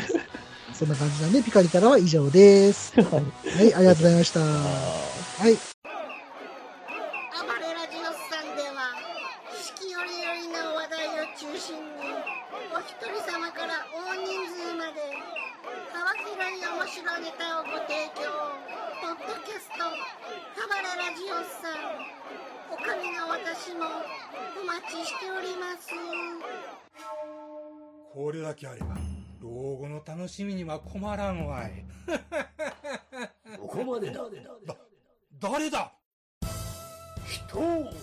[0.74, 2.94] そんな感じなんで、ピカリからは以上です。
[3.02, 3.20] は
[3.64, 4.42] い、ありがとうございました。
[4.42, 5.79] あはい。
[16.90, 18.26] 白ネタをご提供。
[19.00, 21.78] ポッドキャストハバララジオさん。
[22.74, 23.86] おかみの私も
[24.60, 25.90] お待ちしております。
[28.12, 28.98] これだけあれば
[29.40, 31.86] 老後の楽しみには困らんわい。
[33.62, 34.24] ここまでだ。
[35.40, 35.94] 誰だ？
[37.28, 37.94] 人を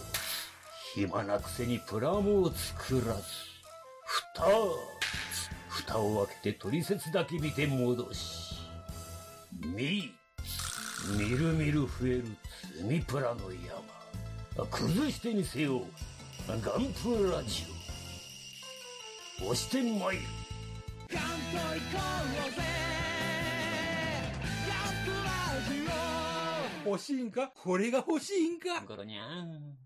[0.94, 3.22] 暇なくせにプラモを作らず、
[4.04, 4.44] 蓋、
[5.70, 8.45] 蓋を開けて取説だけ見て戻し、
[9.64, 10.12] み、
[11.18, 12.24] みるみる増える
[12.74, 14.66] 積みプラの山。
[14.70, 15.86] 崩してみせよう。
[16.48, 17.64] ガンプラジ
[19.42, 19.44] オ。
[19.50, 20.22] 押してまいる。
[26.86, 27.48] 欲しいんか？
[27.48, 28.80] これが欲しいんか？
[28.86, 29.76] ゴロニャン。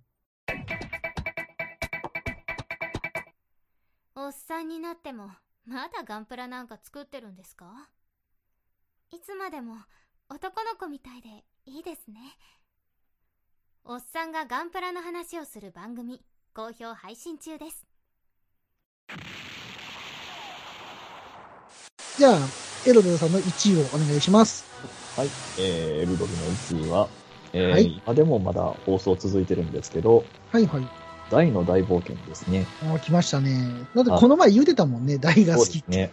[4.15, 5.31] おっさんになっても、
[5.67, 7.89] まだガンプラなんか作ってるんですか？
[9.13, 9.75] いつまでも
[10.29, 11.29] 男の子みたいで
[11.67, 12.21] いいですね。
[13.85, 16.21] おっさんがガンプラの話をする番組、
[16.55, 17.85] 好評配信中です。
[22.17, 22.39] じゃあ、
[22.87, 24.65] エロドさんの1位をお願いします。
[25.17, 25.29] はい。
[25.59, 27.09] えー、エルドルの1位は、
[27.53, 31.00] えーはい今でもまだ放送続いてるんですけど、はいはい。
[31.31, 32.67] 大の大冒険ですね。
[32.95, 33.87] あ来ましたね。
[33.95, 35.91] だってこの前言うてたもんね、大が好きって。
[35.91, 36.13] ね。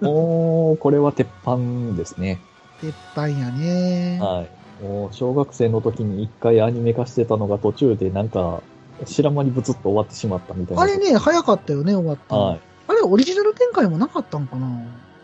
[0.00, 2.40] もう、これは鉄板ですね。
[2.80, 4.18] 鉄板やね。
[4.20, 4.46] は
[4.80, 4.84] い。
[4.84, 8.62] もう、小学生の時に一回アニメ化してたのが途中でなんか、
[9.04, 10.82] 知らん間にブツッと終わってしまったみたいな。
[10.82, 12.42] あれね、早かったよね、終わったの。
[12.42, 12.60] はい。
[12.88, 14.68] あれ、オリジナル展開もなかったんかな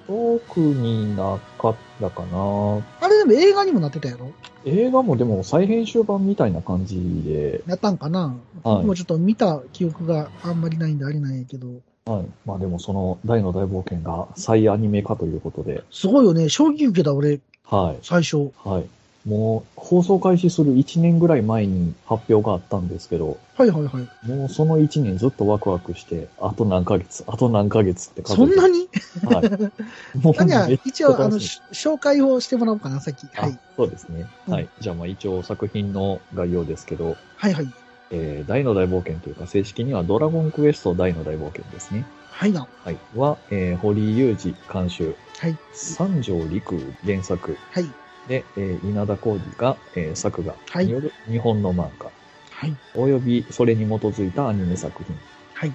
[0.06, 2.82] 特になかったかな。
[3.00, 4.32] あれでも映画にもなってたやろ？
[4.64, 11.68] 映画もでも再編集版みたいな感じで、やったんかな、はいもうちょっと見た記憶があんまりないんであれなんやけど。
[12.06, 12.26] はい。
[12.44, 16.48] まあでもその大の大冒険が再アニメ化ということで、すごいよね。
[16.50, 17.98] 衝撃受けた、俺、はい。
[18.02, 18.50] 最初。
[18.62, 18.84] はい。
[19.26, 24.28] もう、放送開始する1年ぐらい前に発表があったんですけど、はいはいはい。
[24.28, 28.88] もうその1年ずっとワクワクして、あと何ヶ月、あと何ヶ月って数えてそんなに？
[29.24, 29.48] はい。
[30.18, 33.26] もうあじゃあめっちゃ一応、あの、紹介をしてもらおうかな、さっき。
[33.32, 33.58] はいあ。
[33.76, 34.26] そうですね。
[34.48, 34.68] うんはい。
[34.80, 37.68] じゃあまあ一応作品の概要ですけど、はいはい。
[38.10, 42.04] えー、大の大冒険というか正式にはドラゴンクエスト大の大冒険ですね。
[42.30, 42.66] はいな。
[42.84, 42.98] はい。
[43.16, 45.56] は、えー、堀井雄二監修、はい。
[45.72, 47.86] 三条陸原作はい。
[48.28, 52.10] で、えー、稲田浩二が、えー、作画はいによる日本の漫画、
[52.50, 52.76] はい。
[52.94, 55.16] およびそれに基づいたアニメ作品。
[55.54, 55.72] はい。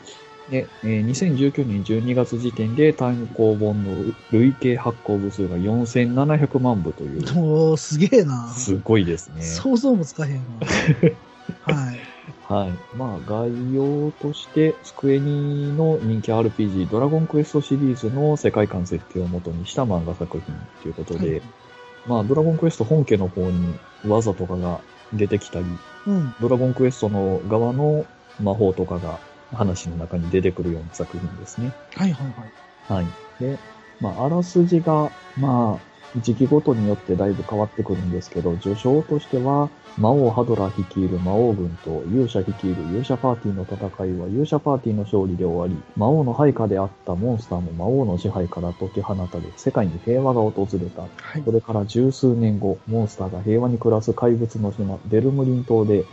[0.49, 8.47] で、えー2019年12月時点で単行本の累計発行部数が4700万部という、おー、すげえな。
[8.49, 9.43] すごいですね。
[9.43, 10.43] 想像もつかへんわ。
[11.61, 11.99] はい。
[12.47, 12.97] はい。
[12.97, 21.41] まあ、概要として、スクエニの人気 RPG、ドラゴンクエストシリーズの世界観設定を元にした漫画作品ということで、はい
[22.09, 24.81] まあ、ドラゴンクエスト本家の方に技とかが
[25.13, 25.65] 出てきたり、
[26.07, 26.33] うん。
[26.41, 28.03] ドラゴンクエストの側の
[28.39, 29.19] 魔法とかが
[29.53, 31.71] 話の中に出てくるような作品ですね。
[31.93, 32.27] はいはい
[32.89, 33.05] はい。
[33.05, 33.07] はい。
[33.39, 33.59] で、
[34.01, 51.01] まあ、あらすじが、まあ、時期ごとによってだいぶ変わってくるんですけど、序章としては、魔王ハドラー率いる魔王軍と勇者率いる勇者パーティーの戦いは勇者パーティーの勝利で終わり、魔王の配下であったモンスターも魔王の支配から解き放たれ、世界に平和が訪れた。
[51.01, 51.51] はいそ。
[51.51, 56.05] れから十数年後、モンスターが平和に暮らす怪物の島、ベルムリン島で、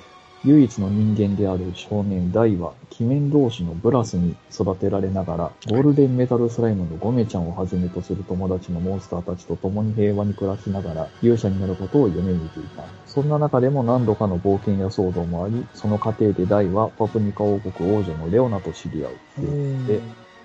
[0.46, 12.85] 唯一の人間である少年ダイは、鬼面同士のブラスに育てられながら、ゴールデンメタルスライムのゴメちゃんをはじめとする友達のモンスターたちと共に平和に暮らしながら、勇者になることを夢見ていた。
[13.06, 19.87] そんな中でも何度かの冒険や騒動もあり、その過程でダイはパプニカ王国王女のレオナと知り合う。
[19.88, 20.00] で、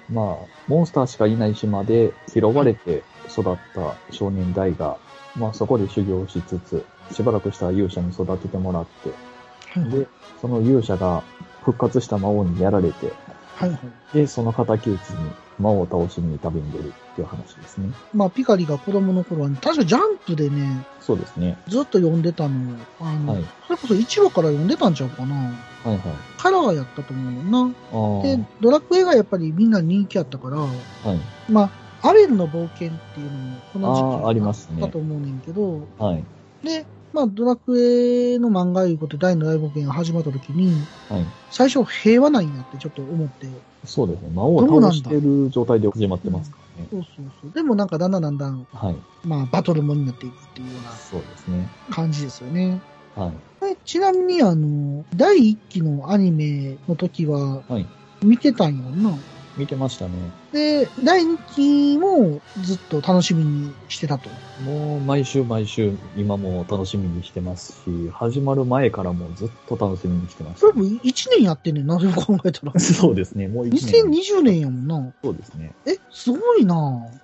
[0.10, 0.36] まあ、
[0.68, 4.98] モンスターしかいない島で拾われて育った少年ダイが、
[5.36, 9.31] まあそこで修行しつつ、しばらくしたら勇者に育ててもらって、
[9.72, 10.08] はいはいで、
[10.42, 11.24] その勇者が
[11.64, 13.14] 復活した魔王にやられて、
[13.56, 13.80] はいはい。
[14.14, 17.92] で、その敵討ちに魔王を倒しに旅に出るっていう話ですね。
[18.14, 21.58] まあ、ピカリが子供の頃は、ね、確かジャンプでね、そうですね。
[21.68, 25.36] ずっと読んでたのを、あの、はいそれこそ1話から読んでたんちゃうかな。
[25.36, 25.44] は
[25.86, 26.00] いはい。
[26.38, 28.24] カラーやったと思うな。
[28.24, 30.68] で、ドラクエがやっぱりみんな人気やったから、は
[31.14, 31.20] い。
[31.50, 31.72] ま
[32.02, 36.24] あ、アベルの冒険っていうのもこの時期あーありますねだと思うねんけど、はい。
[36.64, 40.72] で、まあ、ドラクエの漫画いうことで大の大冒険が始まった時に、
[41.09, 41.26] はい。
[41.49, 43.47] 最初平和なんやってちょっと思って、
[43.86, 44.30] そうですね。
[44.34, 46.88] 魔王を倒してる状態で始まってますからね。
[46.91, 47.51] そうそうそう。
[47.51, 48.95] でもなんかだんだんだんだん、はい。
[49.28, 51.68] まあ、バトルもになっていくっていうようなそうですね。
[51.89, 52.82] 感じですよね。
[53.16, 53.28] は
[53.62, 53.66] い。
[53.72, 57.86] えちなみに、あの、第一期のアニメの時は、はい。
[58.24, 59.18] 見てたんやろな。
[59.57, 60.12] 見てましたね。
[60.52, 64.30] で、第2期もずっと楽しみにしてたと。
[64.66, 70.68] もう毎週毎週今も楽しみにしてますし、始まる前からもずっと楽しみにしてました。
[70.68, 72.74] これも1年やってんねんな、 でも考えたら。
[72.80, 74.04] そうですね、もう1年。
[74.06, 75.14] 2020年やもんな。
[75.24, 75.72] そうですね。
[75.86, 76.76] え、すごいな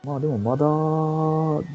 [0.06, 0.66] まあでもまだ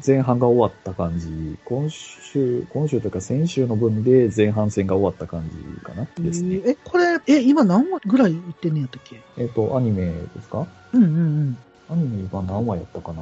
[0.05, 1.55] 前半が終わった感じ。
[1.65, 6.61] 今週、今週というか先週の分で前半戦が終わった感じかなですね。
[6.65, 9.21] え、これ、え、今何話ぐらいいってんねんやったっけ？
[9.37, 10.65] えっ、と、アニメですか？
[10.93, 11.57] うんうん
[11.89, 13.21] アニメは何話やったかな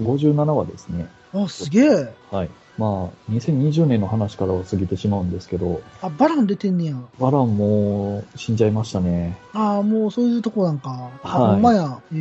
[0.00, 1.06] ?57 話ですね。
[1.32, 1.44] うん。
[1.44, 2.12] あ、すげえ。
[2.30, 2.50] はい。
[2.76, 6.96] まあ、2020年の話からは過ぎてしまうんですけど、あ、バラン出てんねや。
[7.20, 9.38] バランも死んじゃいましたね。
[9.52, 11.10] ああ、もうそういうとこなんか。
[11.22, 11.84] あ、はいほんまや。
[11.84, 12.18] へえ。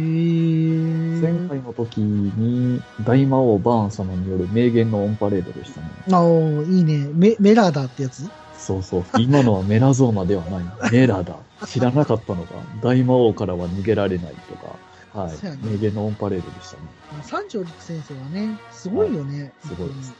[1.22, 5.88] 前回の時に大魔王バーン様による名言のオンパレードでしたね。
[6.12, 7.10] あおいいね。
[7.14, 8.30] メ、メラーダってやつ？
[8.60, 9.04] そうそう。
[9.18, 10.92] 今のはメラゾーマではない。
[10.92, 11.36] メラだ。
[11.66, 12.54] 知らなかったのか。
[12.84, 14.73] 大魔王からは逃げられないとか。
[15.14, 15.60] はいね。
[15.62, 16.84] 名言のオンパレードでしたね。
[17.22, 19.54] 三条陸先生はね、すごいよね。
[19.62, 20.16] すごいですね。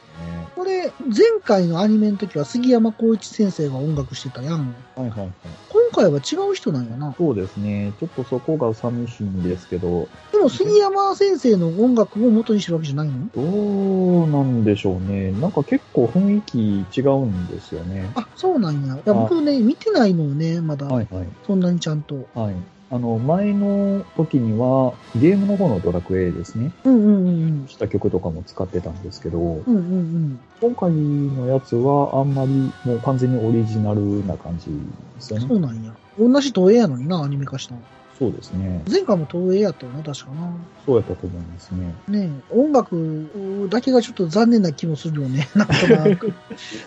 [0.54, 4.74] これ、前回のアニメの時は杉山浩一先生が音楽してたやん。
[4.94, 5.32] はいはいはい。
[5.68, 7.12] 今回は違う人なんやな。
[7.18, 7.92] そうですね。
[7.98, 13.28] ちょっとそこが寂しいんですけど、でも杉山先生の音楽を元にしてるわけじゃないの？
[13.34, 15.32] どうなんでしょうね。
[15.32, 18.12] なんか結構雰囲気違うんですよね。
[18.14, 18.94] あ、そうなんや。
[18.94, 20.86] いや、僕ね、見てないのよね、まだ。
[20.86, 21.28] はいはい。
[21.44, 22.28] そんなにちゃんと。
[22.34, 22.54] はい。
[22.94, 26.70] あの、前の時には、ゲームの方のドラクエですね。
[26.84, 29.62] うんうんうんした曲とかも使ってたんですけど、うん。
[29.66, 30.40] うんうんうん。
[30.60, 35.46] 今回のやつはあんまりもう完全にオリジナルな感じですよね。
[35.48, 35.92] そうなんや。
[36.20, 37.80] 同じ東映やのにな、アニメ化したの。
[38.18, 38.82] そうですね。
[38.88, 40.52] 前回も東映やったよな、確かな。
[40.86, 41.94] そうやったと思いますね。
[42.08, 45.48] ねえ音楽だけがちょっと残念な気もするよね。
[45.56, 46.32] なんとなく。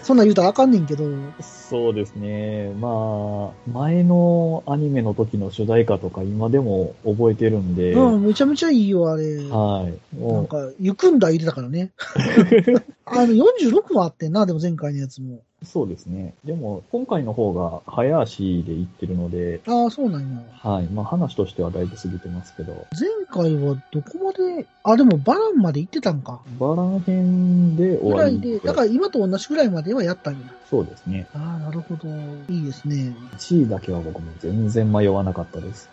[0.03, 1.03] そんなん言うたらあかんねんけど。
[1.41, 2.71] そうですね。
[2.79, 9.37] まあ、前のアニメの時の主題歌とか今でも覚えてるんで、うん、めちゃめちゃいいよ、あれ。
[9.49, 10.21] はい。
[10.21, 11.91] なんか、ゆくんだ入れたからね。
[13.05, 15.41] あの、46もあってんな、でも前回のやつも。
[15.63, 16.35] そうですね。
[16.45, 20.41] でも、今回の方が早足で行ってるので、ああ、そうなんや。
[20.51, 20.85] はい。
[20.85, 26.41] まあ話としてはだいぶ過ぎてますけど、前回はどこまで、あ、でもバランまで行ってたんか。
[26.59, 30.39] バラン編で終わりぐらいで、だから今と同じぐらいまではやったんや。
[30.69, 31.27] そうですね。
[31.33, 32.07] ああ、なるほど。
[32.49, 33.15] いいですね。
[33.37, 35.89] 1位だけは僕も全然迷わなかったです。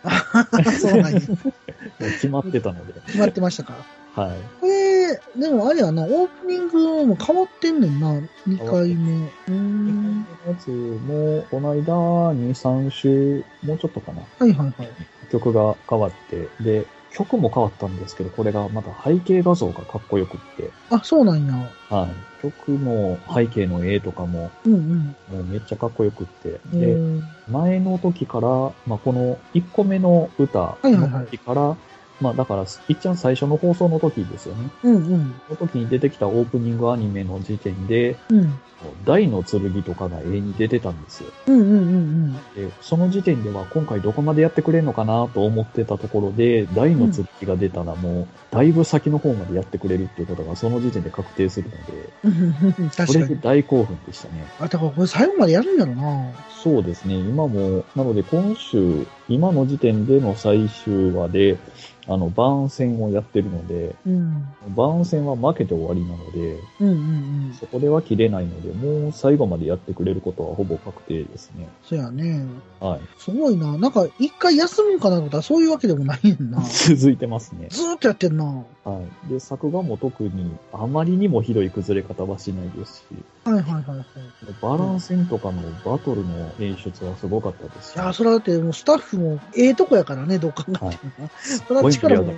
[0.79, 1.21] そうなんや。
[1.99, 2.93] 決まってたので。
[3.07, 4.04] 決まってましたか。
[4.15, 4.41] はい。
[4.61, 8.13] これ、でもあれやな、オープニングも変わってんねんな、
[8.47, 9.13] 2回目。
[9.49, 10.27] うーん。
[10.47, 11.83] やつも、この間、
[12.35, 14.21] 2、3週、もうちょっとかな。
[14.39, 14.89] はいはいはい。
[15.31, 21.55] 曲が変わって、で、曲も変わったんですけど、これがまた背景画像がかっこよくって、あ、そうなんや。
[21.89, 22.43] はい。
[22.43, 25.17] 曲も背景の絵とかも、うんうん。
[25.31, 28.49] もうめっちゃかっこよくって、うで、ん前の時から、
[28.87, 31.77] まあ、この1個目の歌いはいはいの時から、
[32.21, 34.71] まあ、だから、いっちゃん最初の放送の時ですよね。
[34.85, 35.35] うんうん。
[35.49, 38.59] その時に出てきたオープニングアニメの時点で、うん。
[39.05, 41.31] 大の剣とかが絵に出てたんですよ。
[41.47, 52.91] うんうんうんで、その時点では今回どこまでやってくれるのかなと思ってたところで、大の剣が出たらもう、だいぶ先の方までやってくれるっていうことがその時点で確定するので、うん。
[52.91, 53.07] 確かに。
[53.07, 54.47] これで大興奮でしたね。
[54.59, 56.31] あ、だからこれ最後までやるんやろな。
[56.63, 61.59] そうですね、今も、なので今週、今の時点での最終話で、
[62.07, 64.47] あの、番戦をやってるので、うん。
[64.77, 66.95] 番戦は負けて終わりなので、うんうん
[67.49, 67.57] うん。
[67.59, 71.69] そこでは切れないので、もう最後までやってくれることはほぼ確定ですね。
[71.83, 72.45] そやね。
[72.81, 73.01] はい。
[73.19, 73.79] すごいな。
[73.79, 76.61] なんか、一回休むんかなと思ったらそういうわけでもないねんな。
[76.69, 77.69] 続いてますね。
[77.71, 78.65] ずーっとやってんな。
[78.85, 79.33] はい。
[79.33, 83.05] で、作画も特にあまりにもひどい崩れ方はしないですし、
[83.45, 84.07] はいはいはいはい。
[84.61, 91.31] バラン戦とかのバトルの演出はすごかったですし、いや、それはだってもうスタッフもええとこやからね、どう考えてもな。
[91.67, 92.35] それは力も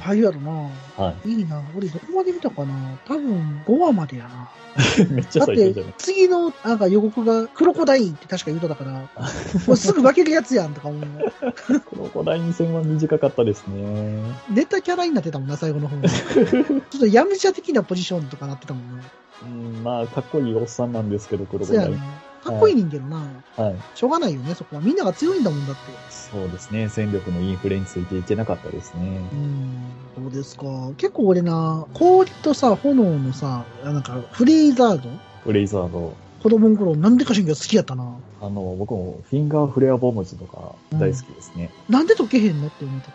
[0.00, 0.50] 入るやろな。
[0.96, 1.62] はいいな。
[1.76, 4.50] 俺どこまで見たかな多分5話までやな。
[5.10, 5.94] めっちゃだって最初じゃない。
[5.98, 11.02] 次のなんか予告がクロコダインって確か言うとったから、もうすぐ負けるやつやんとか思う。
[11.54, 14.20] クロコダイン戦は短かったですね。
[14.50, 16.08] ネタキャラになってたもんな、最後の方に。
[16.08, 19.04] ちょっとヤムチャ的なポジションとかなってたもんな。
[19.42, 21.98] うん、まあ、かっこいいおっさんなんですけど、クロコそうやね。
[22.42, 23.42] かっこいい人間な。
[23.56, 23.76] はい。
[23.94, 24.82] しょうがないよね、そこは。
[24.82, 25.80] みんなが強いんだもんだって。
[26.10, 26.88] そうですね。
[26.90, 29.00] 戦力のインフレについていけなかったですね。
[29.32, 29.92] うん。
[30.14, 30.64] そうですか。
[30.98, 35.08] 結構俺な、氷とさ、炎のさ、なんか、フレイザード？
[35.42, 36.14] フレイザード。
[36.44, 38.18] 子供の頃、なんでかしんけど好きやったな。
[38.42, 41.70] あの、僕もフィンガーフレアボムズとか大好きですね。
[41.88, 43.08] なんで溶けへんのって思って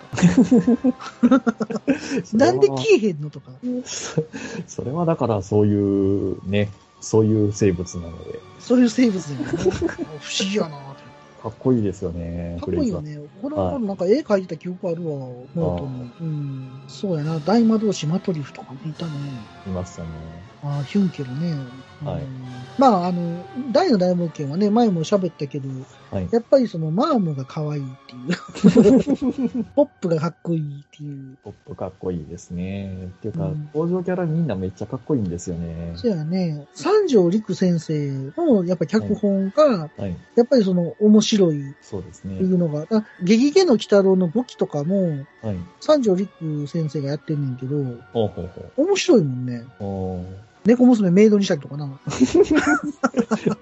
[2.31, 2.33] た。
[2.35, 3.51] なんで消えへんのとか。
[3.85, 4.23] そ
[4.65, 6.71] それはだからそういうね、
[7.01, 8.39] そういう生物なので。
[8.59, 9.45] そういう生物だよね。
[9.45, 10.89] 不思議やな
[11.41, 13.17] かっこいいですよね、かっこいいよね。
[13.41, 16.11] この頃なんか絵描いてた記憶あるわ、ノートに。
[16.19, 16.81] うん。
[16.87, 17.39] そうやな。
[17.39, 19.11] 大魔導士マトリフとかもいたね。
[19.65, 20.09] いましたね。
[20.63, 21.53] ああ、ヒュンケルね。
[22.03, 22.49] はいうん
[22.79, 25.67] まあ、あの、大の大冒険はね、前も喋ったけど、
[26.11, 26.29] はい。
[26.31, 29.63] やっぱりそのマームが可愛いっていう。
[29.75, 31.37] ポップがかっこいいっていう。
[31.43, 33.09] ポップかっこいいですね。
[33.17, 35.91] っていうか、うん登場キャラみんなめっちゃかっこいいんですよね。
[35.95, 36.65] そうやね。
[36.73, 40.15] 三条陸先生の、やっぱ脚本が、はい。
[40.35, 42.45] やっぱりその面白いっそうですねてい。
[42.45, 45.09] うのが、あ激ゲの鬼太郎の武器とかも、
[45.41, 45.57] はい。
[45.81, 47.75] 三条陸先生がやってんねんけど、
[48.13, 49.65] ほうほうほ面白いもんね。
[50.65, 51.87] 猫娘メイドにしたりとかな。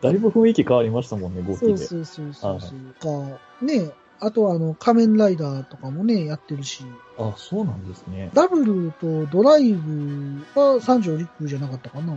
[0.01, 1.77] だいぶ雰囲気変わりましたもんね、5期で。
[1.77, 2.71] そうそうそうそう
[3.01, 3.29] そう。
[3.29, 6.83] か、ねあとはあの、仮面ライダーとかもね、やってるし。
[7.17, 8.29] あ、そうなんですね。
[8.33, 12.15] ダブルとドライブは三条陸じゃなかったかな。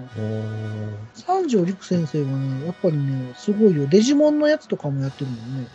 [1.14, 3.86] 三条陸先生はね、やっぱりね、すごいよ。
[3.86, 5.68] デジモンのやつとかもやってるもんね。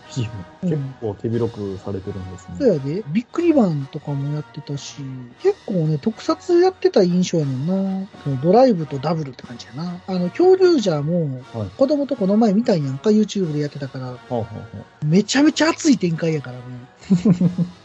[0.63, 2.55] う ん結構手広くされてるんですね。
[2.59, 5.01] そうやで、ビックリバンとかもやってたし、
[5.41, 8.07] 結構ね、特撮やってた印象やねんな。
[8.43, 10.01] ドライブとダブルって感じやな。
[10.07, 11.69] あの、恐竜ジャーも、はい。
[11.77, 15.05] 子供とこの前見たんやんか、YouTube でやってたから、ほうほうほう。
[15.05, 16.63] めちゃめちゃ熱い展開やからね。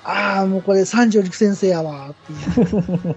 [0.05, 2.37] ああ、もうこれ三条陸先生やわーってい
[3.13, 3.17] う。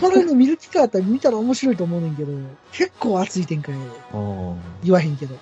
[0.00, 2.32] これね、見る機会あったら見たら面白いと思うねんけど、
[2.72, 3.74] 結構熱い展開
[4.82, 5.36] 言わへんけど。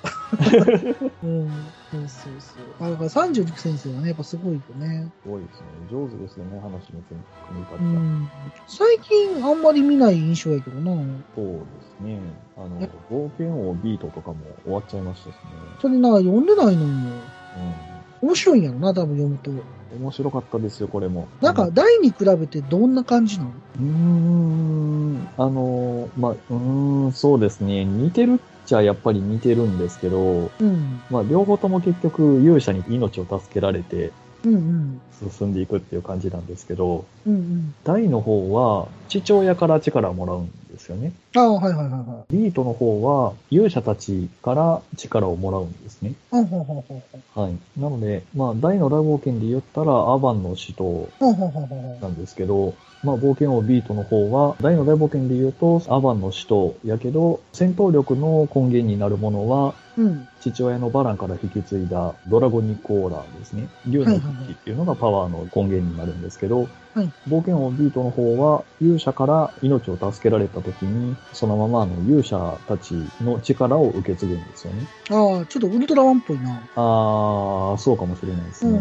[1.23, 1.51] うん。
[1.91, 2.55] そうそうそ
[2.85, 2.87] う。
[2.87, 5.11] あだから三条陸先生はね、やっぱすごいよね。
[5.23, 5.67] すごいですね。
[5.91, 7.21] 上手ですよね、話の組
[7.53, 7.85] みう立て。
[7.85, 8.31] ん。
[8.67, 10.93] 最近あんまり見ない印象やけどな。
[11.35, 11.61] そうで
[11.99, 12.21] すね。
[12.57, 15.41] あのえ、冒険王ビートとかも終わっちゃいましたしね。
[15.81, 16.83] それな、読んでないの？
[16.83, 16.89] よ。
[16.89, 17.94] う
[18.25, 19.51] 面白いんやろな、多分読むと。
[19.51, 19.61] ん。
[20.01, 21.29] 面白かったですよ、これも。
[21.43, 23.51] なんか、大に比べてどんな感じなの？
[23.51, 27.85] うーん、あの、まあ、うーん、そうですね。
[27.85, 31.01] 似てるっちゃやっぱり似てるんですけど、うん。
[31.11, 34.11] まあ、両方とも結局勇者に命を助けられて
[34.45, 35.01] うんうん。
[35.37, 37.75] 進んでいくっていう感じなんですけど、うんうん。
[37.85, 41.13] 大の方は父親から力をもらうんですよね。
[41.37, 42.37] ああ、はいはいはいはい。
[42.37, 46.15] ビートの方は勇者たちから力をもらうんですね。
[46.31, 47.03] ほんほんほんほん
[47.35, 47.43] ほん。
[47.43, 47.57] はい。
[47.81, 52.01] なので、まあ、大の大冒険で言ったらアバンの使徒ほんほんほんほんほん。
[52.01, 52.75] なんですけど、
[53.05, 60.29] まあ、冒険王ビートの方は、大の大冒険で言うと、アバンの使徒やけど、戦闘力の根源になるものは、うん。
[60.41, 63.69] 父親のバランから引き継いだドラゴニコーラーですね。
[63.87, 66.63] 竜の一騎っていうのがパワーの根源になるんですけど、
[66.95, 74.87] はい冒険王ビートの方は勇者から命を助けられた時に、そのままあの勇者たちの力を受け継ぐんですよね。
[75.11, 76.61] ああ、ちょっとウルトラマンっぽいな。
[76.77, 78.79] あー、そうかもしれないですね。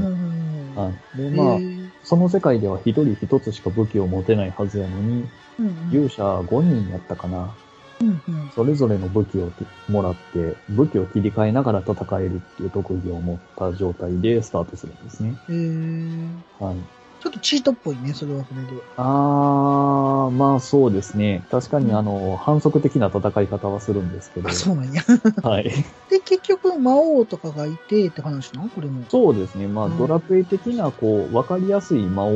[0.76, 1.18] はい。
[1.18, 1.58] で、まあ
[2.04, 5.28] その世界では一人一つしか武器を持てないはずやのに、
[5.60, 7.56] うんうん勇者5人やったかな。
[8.02, 8.52] うんうん。
[8.56, 9.52] それぞれの武器を
[9.88, 15.36] もらって、武器を切り替えながら戦えるっていう特技を持った状態でスタートするんですね。
[15.50, 16.64] へえ。
[16.64, 16.78] はい。
[17.24, 18.84] ちょっとチートっぽいね、それはそれで。
[18.98, 21.46] あー、まあそうですね。
[21.50, 24.52] 確かにあの、反則的な戦い方はするんですけどあ、。
[24.52, 25.02] そうなんや。
[25.42, 25.64] はい。
[26.12, 29.06] で、結局、魔王とかがいてって話なのこれも。
[29.08, 29.68] そうですね。
[29.68, 32.34] まあ、うんドラクエ的な、こう、わかりやすい魔王っ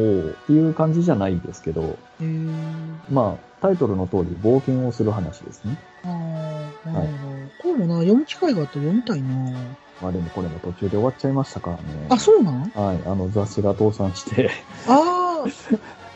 [0.47, 1.97] ていう感じじゃないですけど。
[3.11, 5.77] まあ、タイトルの通り冒険をする話ですね。
[6.05, 6.07] あ
[6.85, 7.73] あ、なるほど。
[7.73, 9.27] これもな、読む機会があったら読みたいな。
[10.01, 11.83] まあでもこれも途中で終わっちゃいましたからね。
[12.09, 13.01] あ、そうなんはい。
[13.05, 14.49] あの雑誌が倒産して。
[14.87, 15.49] ああ、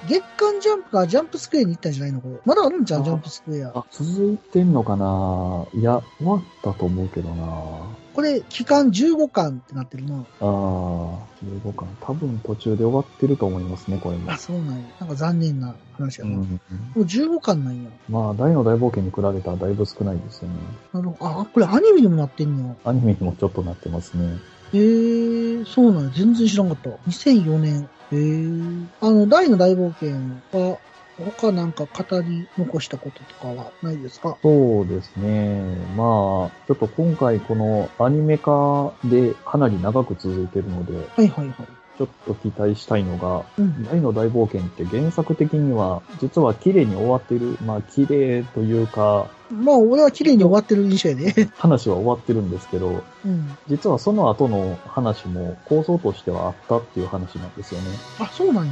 [0.07, 2.21] 月刊ジャンプか、ジャンプスクエアに行ったんじゃないの？
[2.21, 2.35] これ。
[2.45, 3.69] まだあるんじゃん、あジャンプスクエア。
[3.75, 5.65] あ、続いてんのかな？
[5.73, 7.45] いや、終わったと思うけどな
[8.13, 10.25] これ、期間15巻ってなってるな。
[10.41, 11.17] あー、
[11.63, 11.87] 15巻。
[12.01, 14.37] 多分途中で終わってると思いますね、これもあ、。
[14.37, 14.83] そうなんや。
[14.99, 16.31] なんか残念な話やな。
[16.37, 16.59] もうん。
[16.95, 17.89] う15巻なんや。
[18.09, 20.55] まあ、大の大冒険に比べたらだいぶ少ないですよね。
[20.93, 21.39] なるほど。
[21.41, 24.37] あ、これアニメにもなってんのアニメにもちょっとなってますね。
[24.73, 26.11] へえー、そうなんや。
[26.15, 26.89] 全然知らんかった。
[27.09, 27.81] 2004年。
[27.83, 28.87] へえー。
[29.01, 30.11] あの、大の大冒険
[30.59, 30.77] は、
[31.17, 34.37] 他なんか語り残したこととかはないですか？
[34.41, 35.75] そうですね。
[35.95, 36.05] まあ、
[36.67, 41.55] ちょっと今回このアニメ化でかなり長く続いてるので、はいはいはい。
[41.97, 43.83] ちょっと期待したいのが、うん。
[43.83, 47.57] 大の大冒険って原作的には、実は綺麗に終わってる。
[47.63, 51.49] まあ、綺麗というか、まあ、俺は綺麗に終わってる印象やで。
[51.57, 53.55] 話は終わってるんですけど、うん。
[53.67, 57.87] 実はその後の話も構想としてはあったっていう話なんですよね。
[58.19, 58.71] あ、そうなんや。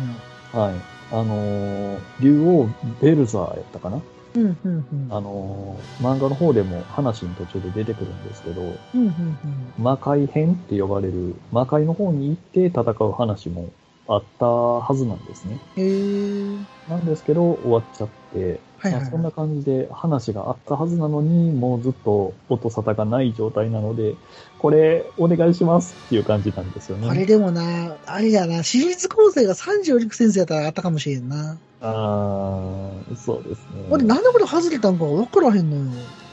[0.54, 0.74] はい。
[1.12, 2.68] あのー竜王
[3.01, 4.01] ベルザーやったかな？
[4.36, 5.07] うん、うん、うん。
[5.10, 9.38] あのー漫画の方でも話の途中で出てくるんですけど、うん、うん、うん。
[9.78, 13.70] 魔界編って呼ばれる魔界の方に行って戦う話も
[14.07, 15.60] あったはずなんですね。
[15.78, 16.66] へえー。
[16.89, 24.16] なんですけど、終わっちゃって、はいはいまあ、そんな感じで話があったはずなのに、もうずっと音沙汰がない状態なので、
[24.58, 27.10] これお願いしますっていう感じなんですよね。
[27.10, 31.58] あれでもな、あれやな、シリーズ構成が三条陸先生やったらあったかもしれんな。
[31.82, 33.88] あーそうですね。
[33.90, 35.84] 俺なんでこれ外れたんか分からへんのよ。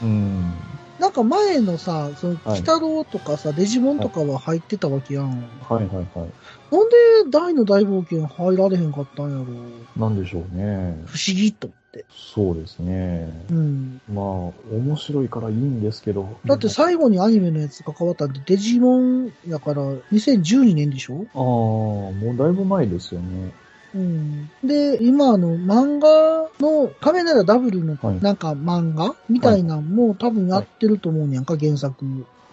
[0.03, 0.53] うん。
[0.99, 5.29] なんか前のさ、その、はい鬼太郎とかさ、デジモンとかは入ってたわけやん。
[5.69, 6.05] はいはいはい。
[6.71, 6.95] なんで
[7.29, 9.45] 大の大冒険入られへんかったんやろ
[9.95, 11.01] なんでしょうね。
[11.05, 11.69] 不思議と。
[12.09, 13.31] そうですね。
[13.49, 14.01] うん。
[14.11, 14.25] まあ、
[14.71, 16.37] 面白いからいいんですけど。
[16.45, 19.81] だって最後にアニメのやつ関わったんで、デジモンやから
[20.11, 21.25] 2012年でしょ？
[21.33, 23.51] ああ、もうだいぶ前ですよね。
[23.95, 24.49] うん。
[24.63, 32.05] で、今あの漫画の仮面ライダブルのはいなんか漫画みたいなんも多分やってると思うんやんか、原作。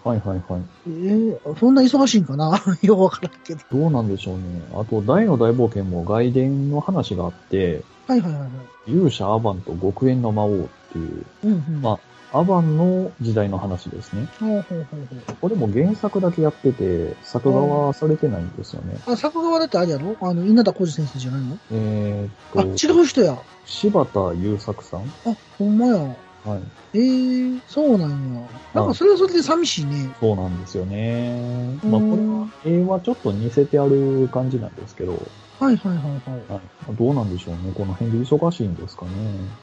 [0.05, 0.61] はいはいはい。
[0.87, 2.61] えー、そんな忙しいんかな？
[2.83, 3.61] よくわからんけど。
[3.71, 4.43] どうなんでしょうね。
[4.73, 8.91] あと、大の大冒険も外伝の話があって、はいはいはいはい。
[8.91, 11.81] 勇者アバンと極縁の魔王っていう、うんうん。
[11.81, 11.99] ま
[12.33, 14.27] アバンの時代の話ですね。
[14.39, 15.35] ほうほうほうほう。
[15.41, 18.97] これも原作だけやってて、作画はされてないんですよね。
[19.07, 20.15] あ、作画はだってあれやろ？
[20.21, 21.57] あの、稲田浩二先生じゃないの？
[21.71, 23.37] えあ、ーっと、違う人や。
[23.65, 25.01] 柴田優作さん？
[25.25, 26.15] あ、ほんまや。
[26.45, 26.61] はい。
[26.93, 28.41] ええー、そうなんや。
[28.73, 30.15] なんかそれはそれで寂しいね。
[30.19, 31.79] そうなんですよね。
[31.83, 35.19] うんまあ、これは絵はちょっと似せてある感じなんですけど、
[35.59, 36.53] はいはいはいはい。
[36.53, 36.57] は
[36.93, 37.71] い、どうなんでしょうね。
[37.73, 39.11] この辺で忙しいんですかね。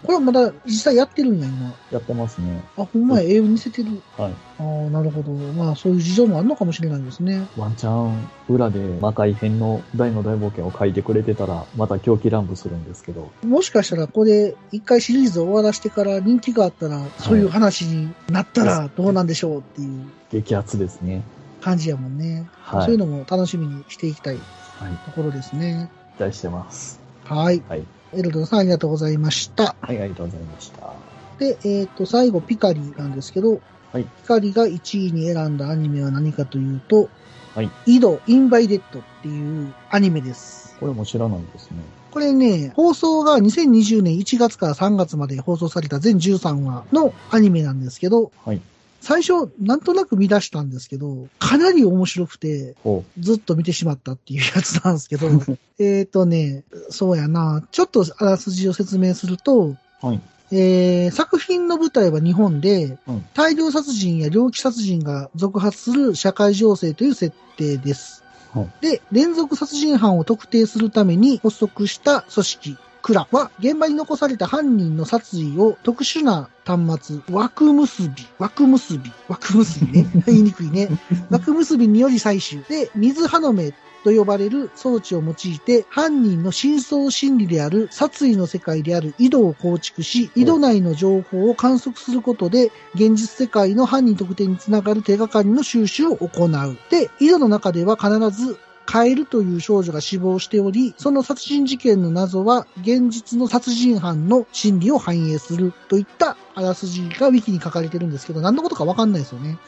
[0.02, 1.74] これはまだ実際やってるんや、今。
[1.90, 2.62] やってますね。
[2.76, 4.00] あ、ほんまや、絵を見せてる。
[4.16, 4.32] はい。
[4.58, 5.32] ああ、なるほど。
[5.32, 7.46] まあ、そういう事情もあるのかもしれないですね。
[7.56, 13.30] ワンチャン、裏で魔界編の大の大冒険を書いてくれてたら、また狂気乱舞するんですけど。
[13.44, 21.22] もしかしたら、これ、一回シリーズを終わらしてから人気があったら、そういう話になったらどうなんでしょうっていう激アツですね。
[21.62, 22.48] 感じやもんね。
[22.62, 24.36] はいそういうのも楽しみにしていきたい
[24.78, 24.96] はい。
[25.04, 25.90] ところですね。
[26.18, 27.00] 期待してます。
[27.24, 27.62] はい。
[27.68, 27.84] はい。
[28.14, 29.76] エルドンさんありがとうございました。
[29.80, 30.92] はい、ありがとうございました。
[31.38, 33.60] で、えっ、と、最後、ピカリなんですけど、
[33.92, 37.08] はいピカリが1位に選んだアニメは何かというと、
[37.54, 37.70] はい。
[37.86, 40.76] 井戸インバイデッドっていうアニメです。
[40.80, 41.76] これも知らないですね。
[42.10, 48.60] これね、放送が2020年1月から3月まで放送された全13話のアニメなんですけど、はい。
[49.02, 55.28] 最初、なんとなく見出したんですけど、かなり面白くて、ほずっと見てしまったっていうやつなんですけど、
[55.80, 60.06] えっとね、そうやな、ちょっとあらすじを説明すると、う。
[60.06, 60.20] はい。
[60.52, 68.22] えー作品の舞台は日本で、うん大量殺人や猟奇殺人が続発する社会情勢という設定です。
[68.52, 80.06] はいで、連続殺人犯を特定するために発足した組織、クラは、現場に残された犯人の殺意を特殊な端末、枠結び、枠結び、枠結びね。
[80.26, 80.88] 言いにくいね。
[81.28, 82.64] 枠結びにより採取。
[82.64, 83.74] で、水花目
[84.04, 96.76] と呼ばれる装置を用いて、犯人の真相心理である殺意の世界である井戸を構築し、井戸内の情報を観測することで、現実世界の犯人特定につながる手がかりの収集を行う。
[96.90, 109.58] で、井戸の中では必ずカエルという少女が死亡しており、その殺人事件の謎は現実の殺人犯の心理を反映するといったあらすじがウィキに書かれてるんですけど、何のことかわかんないですよね。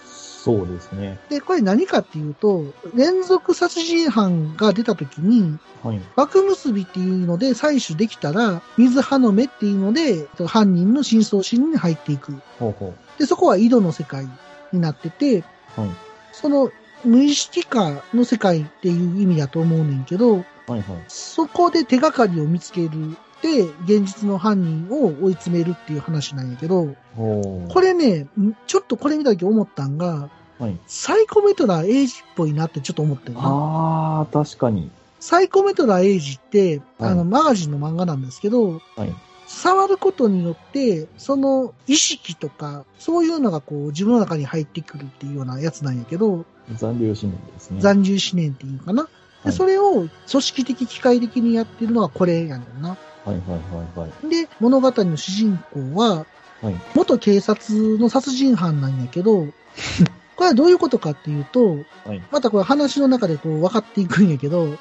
[0.45, 1.19] そうですね。
[1.31, 6.01] で、これ何かっていうと、連続殺人犯が出た時に、はい。
[6.17, 12.35] 枠結びっていうので採取できたら、水葉の目っていうので、犯人の真相心理に入っていく。
[12.59, 14.29] ほうほで、そこは井戸の世界
[14.71, 15.39] になってて、
[15.79, 15.81] う。
[15.81, 15.91] はい。
[16.33, 16.71] その
[17.05, 20.83] 無意識化の世界っていう意味だと思うねんけど、はいはい。
[21.09, 23.17] そこで手がかりを見つける。
[23.43, 26.95] で、現実の犯人を追い詰めるっていう話なんやけど。
[27.17, 30.79] これね、んちょっとこれ見た時思ったんが、はい。
[30.87, 33.45] サイコメトラーエイジっぽいなってちょっと思ったよな。
[33.45, 34.91] ああ、確かに。
[35.21, 39.15] サイコメトラーエイジって、はいあの、マガジンの漫画なんですけど、はい。
[39.47, 47.81] 触ることによって、その意識とか、そういうのがこう自分の中に入ってくるっていうようなやつなんやけど、残留思念ですね。
[47.81, 49.05] 残留思念っていうかな？
[49.05, 49.09] で、
[49.45, 52.91] はいそれを組織的、機械的にやってるのがこれやねんな。
[52.91, 52.97] は
[53.27, 54.29] いはいはいはい。
[54.29, 56.27] で、物語の主人公は、
[56.63, 56.75] はい。
[56.95, 59.47] 元警察の殺人犯なんやけど、
[60.37, 62.23] これはどういうことかっていうと、はい。
[62.31, 64.79] またこれ話の中でこう分かっていくんやけど、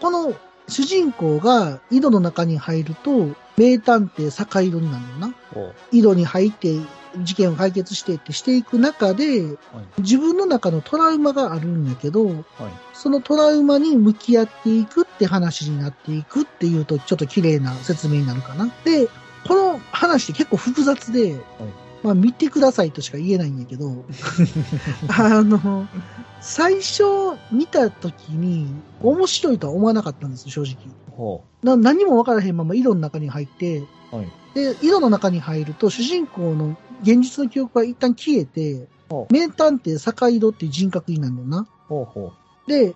[0.00, 0.34] この
[0.66, 5.34] 主人公が井戸の中に入ると、名探偵坂井戸になるのな。
[5.92, 6.74] 井戸に入って
[7.22, 9.56] 事件を解決してってしていく中で、はい。
[9.98, 12.36] 自分の中のトラウマがあるんやけど、はい。
[12.92, 18.66] そのトラウマに向き合っていくって話になっていくっていうと、ちょっと綺麗な説明になるかな。
[18.84, 19.08] で、
[19.46, 21.36] この話って結構複雑で、
[22.02, 24.04] まあ見てくださいとしか言えないんやけど、
[25.08, 25.86] あの、
[26.40, 27.04] 最初
[27.50, 28.68] 見た時に
[29.02, 30.76] 面白いとは思わなかったんです、正直。
[31.16, 34.16] はな何もわからへんまま井戸の中に入って、あ。
[34.16, 34.32] はい。
[34.54, 41.68] で、井戸の中に入ると主人公の現実の記憶が一旦消えては、名探偵坂井戸っていう人格になるんだよな。
[41.88, 42.32] ほうほ
[42.66, 42.94] で、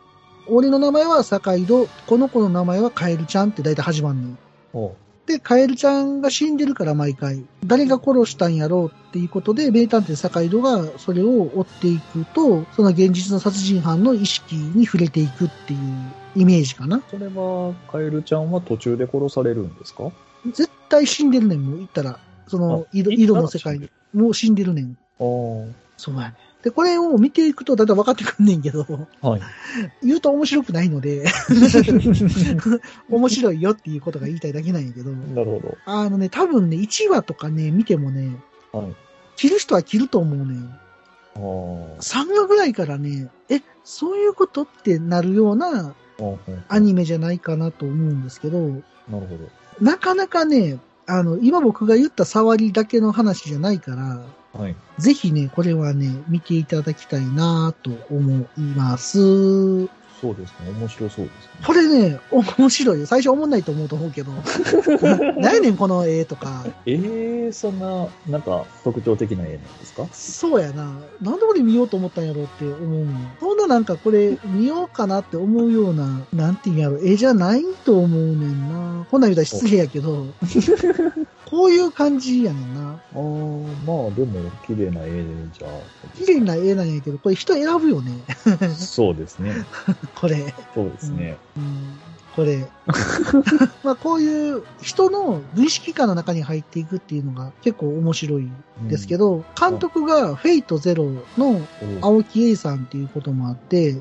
[0.48, 4.38] 俺の名前は坂井戸、この子の名前はカエルちゃんって大体始まんねん。
[5.26, 16.96] で、カエルちゃんが死んでるから毎回、誰が殺したんやろうっていうことで、名探偵坂井戸がそれを追っていくと、その現実の殺人犯の意識に触れていくっていうイメージかな。
[16.96, 17.02] う。
[17.10, 20.10] それは、カエルちゃんは途中で殺されるんですか？
[20.46, 22.18] 絶対死んでるねん、もう言ったら。
[22.48, 23.90] そのあ井戸、井戸の世界に。
[24.12, 24.98] もう死んでるねん。
[25.18, 26.34] そうやね。
[26.62, 28.84] で、これを見ていくとだんだん分かってくんねんけど、
[29.20, 29.40] はい。
[30.02, 31.24] 言うと面白くないので、
[33.08, 38.36] 面白いよっていうことが言いたいだけなんやけど、なるほあのね、多分ね、1話とかね、見てもね、
[38.72, 38.78] ど。
[38.80, 38.94] はい。
[39.36, 40.64] 切る人は切ると思うねん。
[40.66, 41.40] ああ。
[42.00, 45.94] 3話ぐらいからね、え、そういうことってなるような
[46.68, 49.38] アニメじゃないかなと思うんですけど、なるほど。
[49.80, 50.78] なかなかね、
[51.08, 54.20] あの、今僕が言った触りだけの話じゃないから、
[54.52, 54.76] はい。
[54.98, 59.88] ぜひね、これはね、見ていただきたいなと思います。
[60.20, 60.70] そうですね。
[60.78, 61.50] 面白そうですね。
[61.66, 63.06] これね、面白いよ。
[63.06, 64.32] 最初思んないと思うと思うけど。
[65.38, 66.64] 何やねん、この絵とか。
[66.86, 70.06] ええー、そんな、なんか、特徴的な絵なんですか？
[70.12, 70.98] そうやな。
[71.22, 73.06] なんでこれ見ようと思ったんやろうって思う。
[73.40, 79.06] そんななんかこれ見ようかなって思うような、なんていうんやろ、絵じゃないと思うねんな。
[79.10, 80.26] こんなん言うたら失礼やけど、
[81.48, 82.90] こういう感じやねんな。
[82.90, 82.94] ああ、
[83.86, 86.08] まあ、でも、綺麗な絵で、じゃあ。
[86.16, 88.12] 綺麗な絵なんやけど、これ人選ぶよね。
[88.76, 89.54] そうですね。
[90.14, 90.54] これ。
[90.74, 91.38] そうですね。
[91.56, 91.98] うん
[92.38, 92.68] これ。
[93.82, 101.64] まあこういう人の無意識感の中に入っていくっていうのが結構面白いんですけど、監督がフェイトゼロのうん、
[102.00, 104.00] 青木栄さんっていうこともあって、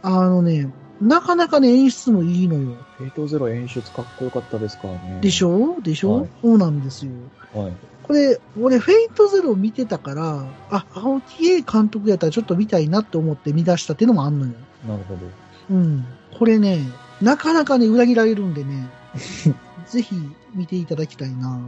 [0.00, 0.72] あのね、
[1.02, 2.76] なかなかね演出もいいのよ。
[2.98, 5.18] フェイトゼロ演出かっこよかったですからね。
[5.20, 5.76] でしょ？
[5.82, 7.12] でしょ、はいそうなんですよ。
[7.54, 7.72] はい。
[8.04, 14.52] これ、俺フェイトゼロ見てたから、あ、青木栄監督やったらちょっと見たいなって思って見出したっていうのもあんのよ。
[14.88, 15.20] なるほど。
[15.70, 16.04] うん。
[16.36, 16.80] これね、
[17.20, 18.88] なかなかね、裏切られるんでね、
[19.88, 20.16] ぜひ
[20.54, 21.60] 見ていただきたいな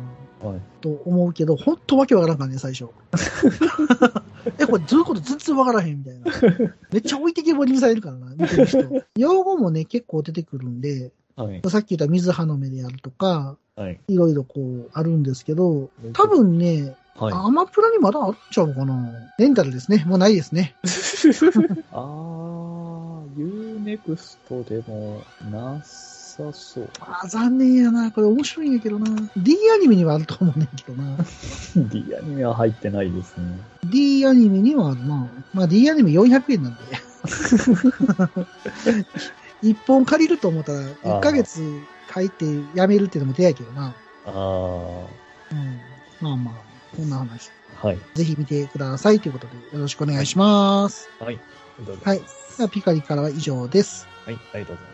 [0.43, 0.61] はい。
[0.81, 2.87] と思うけど、ほんとわけわからんからね、最初。
[4.59, 6.33] え、これどういうこと全然わからへんみたいな。
[6.93, 8.79] めっちゃ置いてけぼりにされるからな、見てる人。
[9.17, 11.63] 用語もね、結構出てくるんで、はい。
[11.69, 13.99] さっき言った水葉の目であるとか、はい。
[14.09, 17.33] いろいろこう、あるんですけど、多分ね、はい。
[17.33, 19.13] アマプラにまだあるんちゃうかな。
[19.39, 20.05] レンタルですね。
[20.07, 20.75] もうないですね。
[21.93, 26.14] あー、 U-NEXT でもなさ
[26.53, 26.89] そう。
[27.01, 28.11] あー残念やな。
[28.11, 29.07] これ面白いんやけどな。
[29.37, 31.17] D アニメにはあると思うねんけどな。
[31.77, 33.45] D アニメは入ってないですね。
[33.87, 35.29] D アニメにはあるな。
[35.53, 36.83] まあ D アニメ400円なんで。
[39.63, 41.61] 一本借りると思ったら、1ヶ月
[42.09, 43.95] 入ってやめるっていうのも手やけどな。
[44.27, 45.09] あー、
[45.53, 45.81] うん。
[46.21, 46.55] まあまあ、
[46.97, 47.51] こんな話。
[47.83, 47.99] はい。
[48.15, 51.09] ぜひ見てくださいということで、よろしくお願いします。
[51.21, 51.41] はい。
[52.05, 52.19] はい。
[52.57, 54.07] ではピカリからは以上です。
[54.27, 54.37] はい。
[54.53, 54.94] ありがとうございました。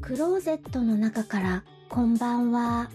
[0.00, 2.90] クローゼットの中からこんばんは。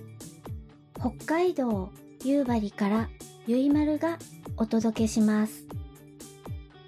[1.00, 1.90] 北海道
[2.24, 3.10] 夕張から
[3.48, 4.18] ゆいまるが
[4.58, 5.64] お届けします。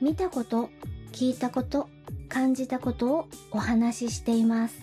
[0.02, 0.70] 見たこと
[1.12, 1.88] 聞いたこと
[2.28, 4.82] 感じたことをお話ししています。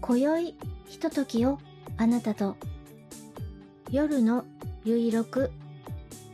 [0.00, 0.54] 今宵
[0.86, 1.58] ひとときを
[1.96, 2.56] あなたと。
[3.90, 4.44] 夜の
[4.84, 5.50] ゆいろく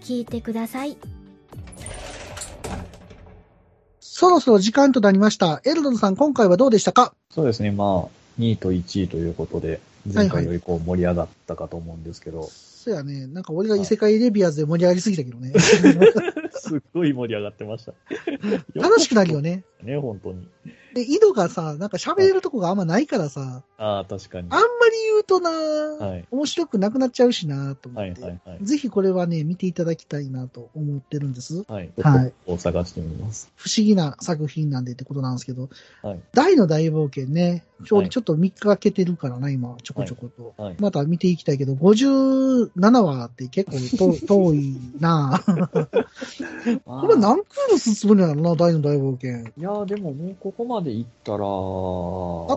[0.02, 0.96] 聞いてください。
[4.22, 5.60] そろそろ時間となりました。
[5.64, 7.12] エルドンさん、今回はどうでしたか？
[7.28, 7.72] そうですね。
[7.72, 13.26] まあ、2位と1位ということで、前回よりこう盛り上がったかと思うんですけど、そうやね。
[13.26, 15.52] なんか俺が異世界レビアーズで盛り上がりすぎたけどね。
[16.54, 17.94] すっごい盛り上がってました。
[18.80, 19.64] 楽しくなるよね。
[19.82, 20.46] ね、本当に。
[20.94, 24.46] で、井戸がさ、なんか喋れるとこがあんまないからさ、ああ、確かに。
[24.50, 24.66] あんまり
[25.10, 26.24] 言うとな、はい。
[26.30, 28.64] 面白くなくなっちゃうしなと思はい、って、はい、はい。
[28.64, 31.64] ぜひこれはね、見ていただきたいなと思ってるんです。
[31.66, 31.90] はい。
[32.00, 33.50] はいを探してみます。
[33.56, 35.68] 不思議な作品なんでってことなんですけど、
[36.02, 36.20] はい。
[36.32, 40.54] 大の大冒険ね、ちょうはいどちょっと3日空けてるからな、今、ちょこちょこと。
[40.62, 40.76] はい。
[40.78, 45.42] また見ていきたいけど、57話って結構と 遠いな
[46.84, 49.30] これ何クール進むつもりな大の大冒険。
[49.30, 51.42] いやーでももうここまで行ったら、ああ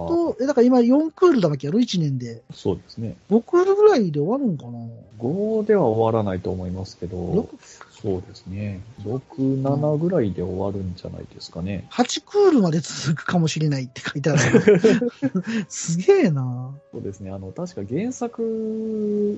[0.08, 2.42] と、え、だから今4クールだわけやろ ?1 年で。
[2.54, 3.16] そうですね。
[3.30, 4.72] 5クールぐらいで終わるんかな
[5.20, 8.82] ？5では終わらないと思いますけど6、そうですね。
[9.04, 11.88] 6、7ぐらいで終わるんじゃないですかね。
[11.90, 14.40] 8クールまで続くかもしれないって書いてある。
[15.68, 17.32] すげえなそうですね。
[17.32, 18.44] あの、確か原作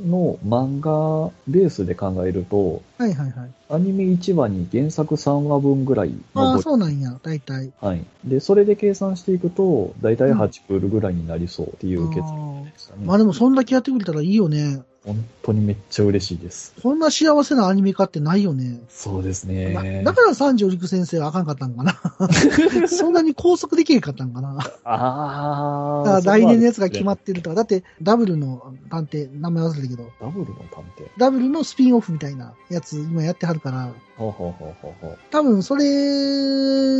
[0.06, 3.52] の漫画ベースで考えると、はいはいはい。
[3.70, 7.72] アニメ1話に原作3話分ぐらいああ、そうなんや、大体。
[7.80, 8.04] はい。
[8.26, 13.06] で、それで計算していくと、だいたい8プールぐらいになりそうっていう結あ論ーでしたね。
[13.06, 14.82] まあでもそんだけやってくれたらいいよね。
[15.08, 16.74] 本当にめっちゃ嬉しいです。
[16.82, 18.80] こんな幸せなアニメ化ってないよね。
[18.90, 19.54] そうですま
[19.84, 20.04] ね。
[20.04, 22.00] だから三条陸先生はあかんかったんかな。
[22.88, 24.58] そんなに拘束できへんかったんかな。
[24.86, 26.04] ああ。
[26.06, 27.56] だから来年のやつが決まっってるとか。
[27.56, 31.10] だって、ダブルの探偵、名前忘れたけど、ダブルの探偵？
[31.18, 35.18] ダブルのスピンオフみたいなやつ今やってはるから、ほうほうほうほうほう。
[35.32, 35.84] 多分それ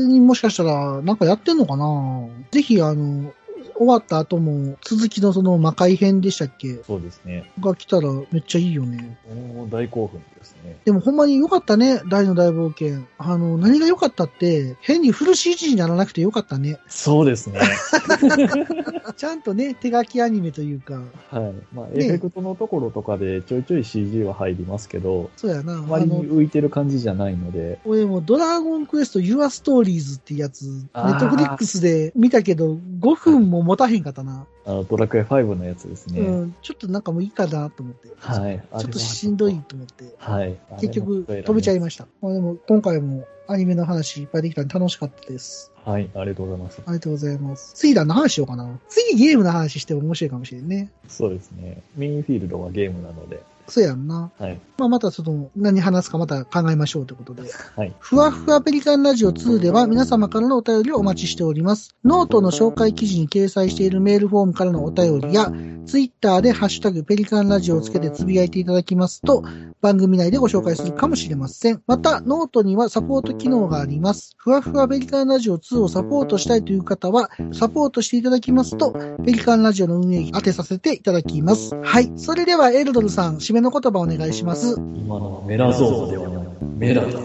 [0.06, 3.32] にもしかしたらなんかやってんのかなぜひあの、
[3.78, 6.78] 終わった後も続きのその魔界編でしたっけ？
[6.86, 7.52] そうですね。
[7.60, 9.18] が来たらめっちゃいいよね。
[9.56, 10.78] もう大興奮ですね。
[10.86, 13.06] でもほんまに良かったね、大の大冒険。
[13.18, 16.80] あの、何が良かったって、変にフル CG にならなくて良かったね。
[16.88, 17.60] そうですね。
[19.16, 20.96] ちゃんとね、手書きアニメというか、
[21.32, 21.76] はい。
[21.76, 25.74] まあ、エフェクトのところとかでちょいちょい CG は入りますけど、そうやな。
[25.74, 34.46] あまりに浮いてる感じじゃないので、俺もドラゴンクエスト Your Stories っていうやつ、ネットフリックスで見たけど、5分も持たへんかったな。
[34.66, 36.22] あの、ドラクエ5のやつですね。
[36.22, 38.10] うん、ちょっとなんかもういいかなと思って。
[38.18, 38.64] はい。
[38.80, 39.60] ちょっとしんどい。
[39.68, 40.16] と思って。
[40.18, 40.58] はい。
[40.80, 42.08] 結局、飛べちゃいました。
[42.22, 45.72] まあでも、今回もアニメの話いっぱいできたんで楽しかったです。
[45.86, 45.92] た。
[45.92, 46.10] はい。
[46.16, 46.82] ありがとうございます。
[46.86, 47.74] ありがとうございます。
[47.76, 48.80] 次何の話しようかな。
[48.90, 50.92] 次ゲームの話しても面白いかもしれんね。
[51.08, 51.82] そうですね。
[51.96, 54.32] メインフィールドはゲームなので、そうやんな。
[54.38, 54.60] はい。
[54.78, 57.50] まあまたその、何話すかまた考えましょうということで。
[57.76, 57.94] はい。
[58.00, 61.96] ふわふわペリカンラジオ2では皆様からのお便りをお待ちしております。
[62.06, 65.52] ノートの紹介記事に掲載しているメールフォームからのお便りや、
[65.86, 69.44] ツイッターでハッシュタグペリカンラジオをつけてつぶやいていただきますと、
[69.82, 71.82] 番組内でご紹介するかもしれません。
[71.88, 74.36] また、ノートにはサポート機能があります。
[74.38, 78.92] ふわふわペリカンラジオ2をサポートしたいという方は、サポートしていただきますと、
[79.26, 81.76] ペリカンラジオの運営費当てさせていただきます。
[81.84, 82.12] はい。
[82.18, 84.76] それではエルドルさん、締めの言葉お願いします。
[84.78, 86.48] 今のメラゾーマではない。
[86.62, 87.20] メラだ。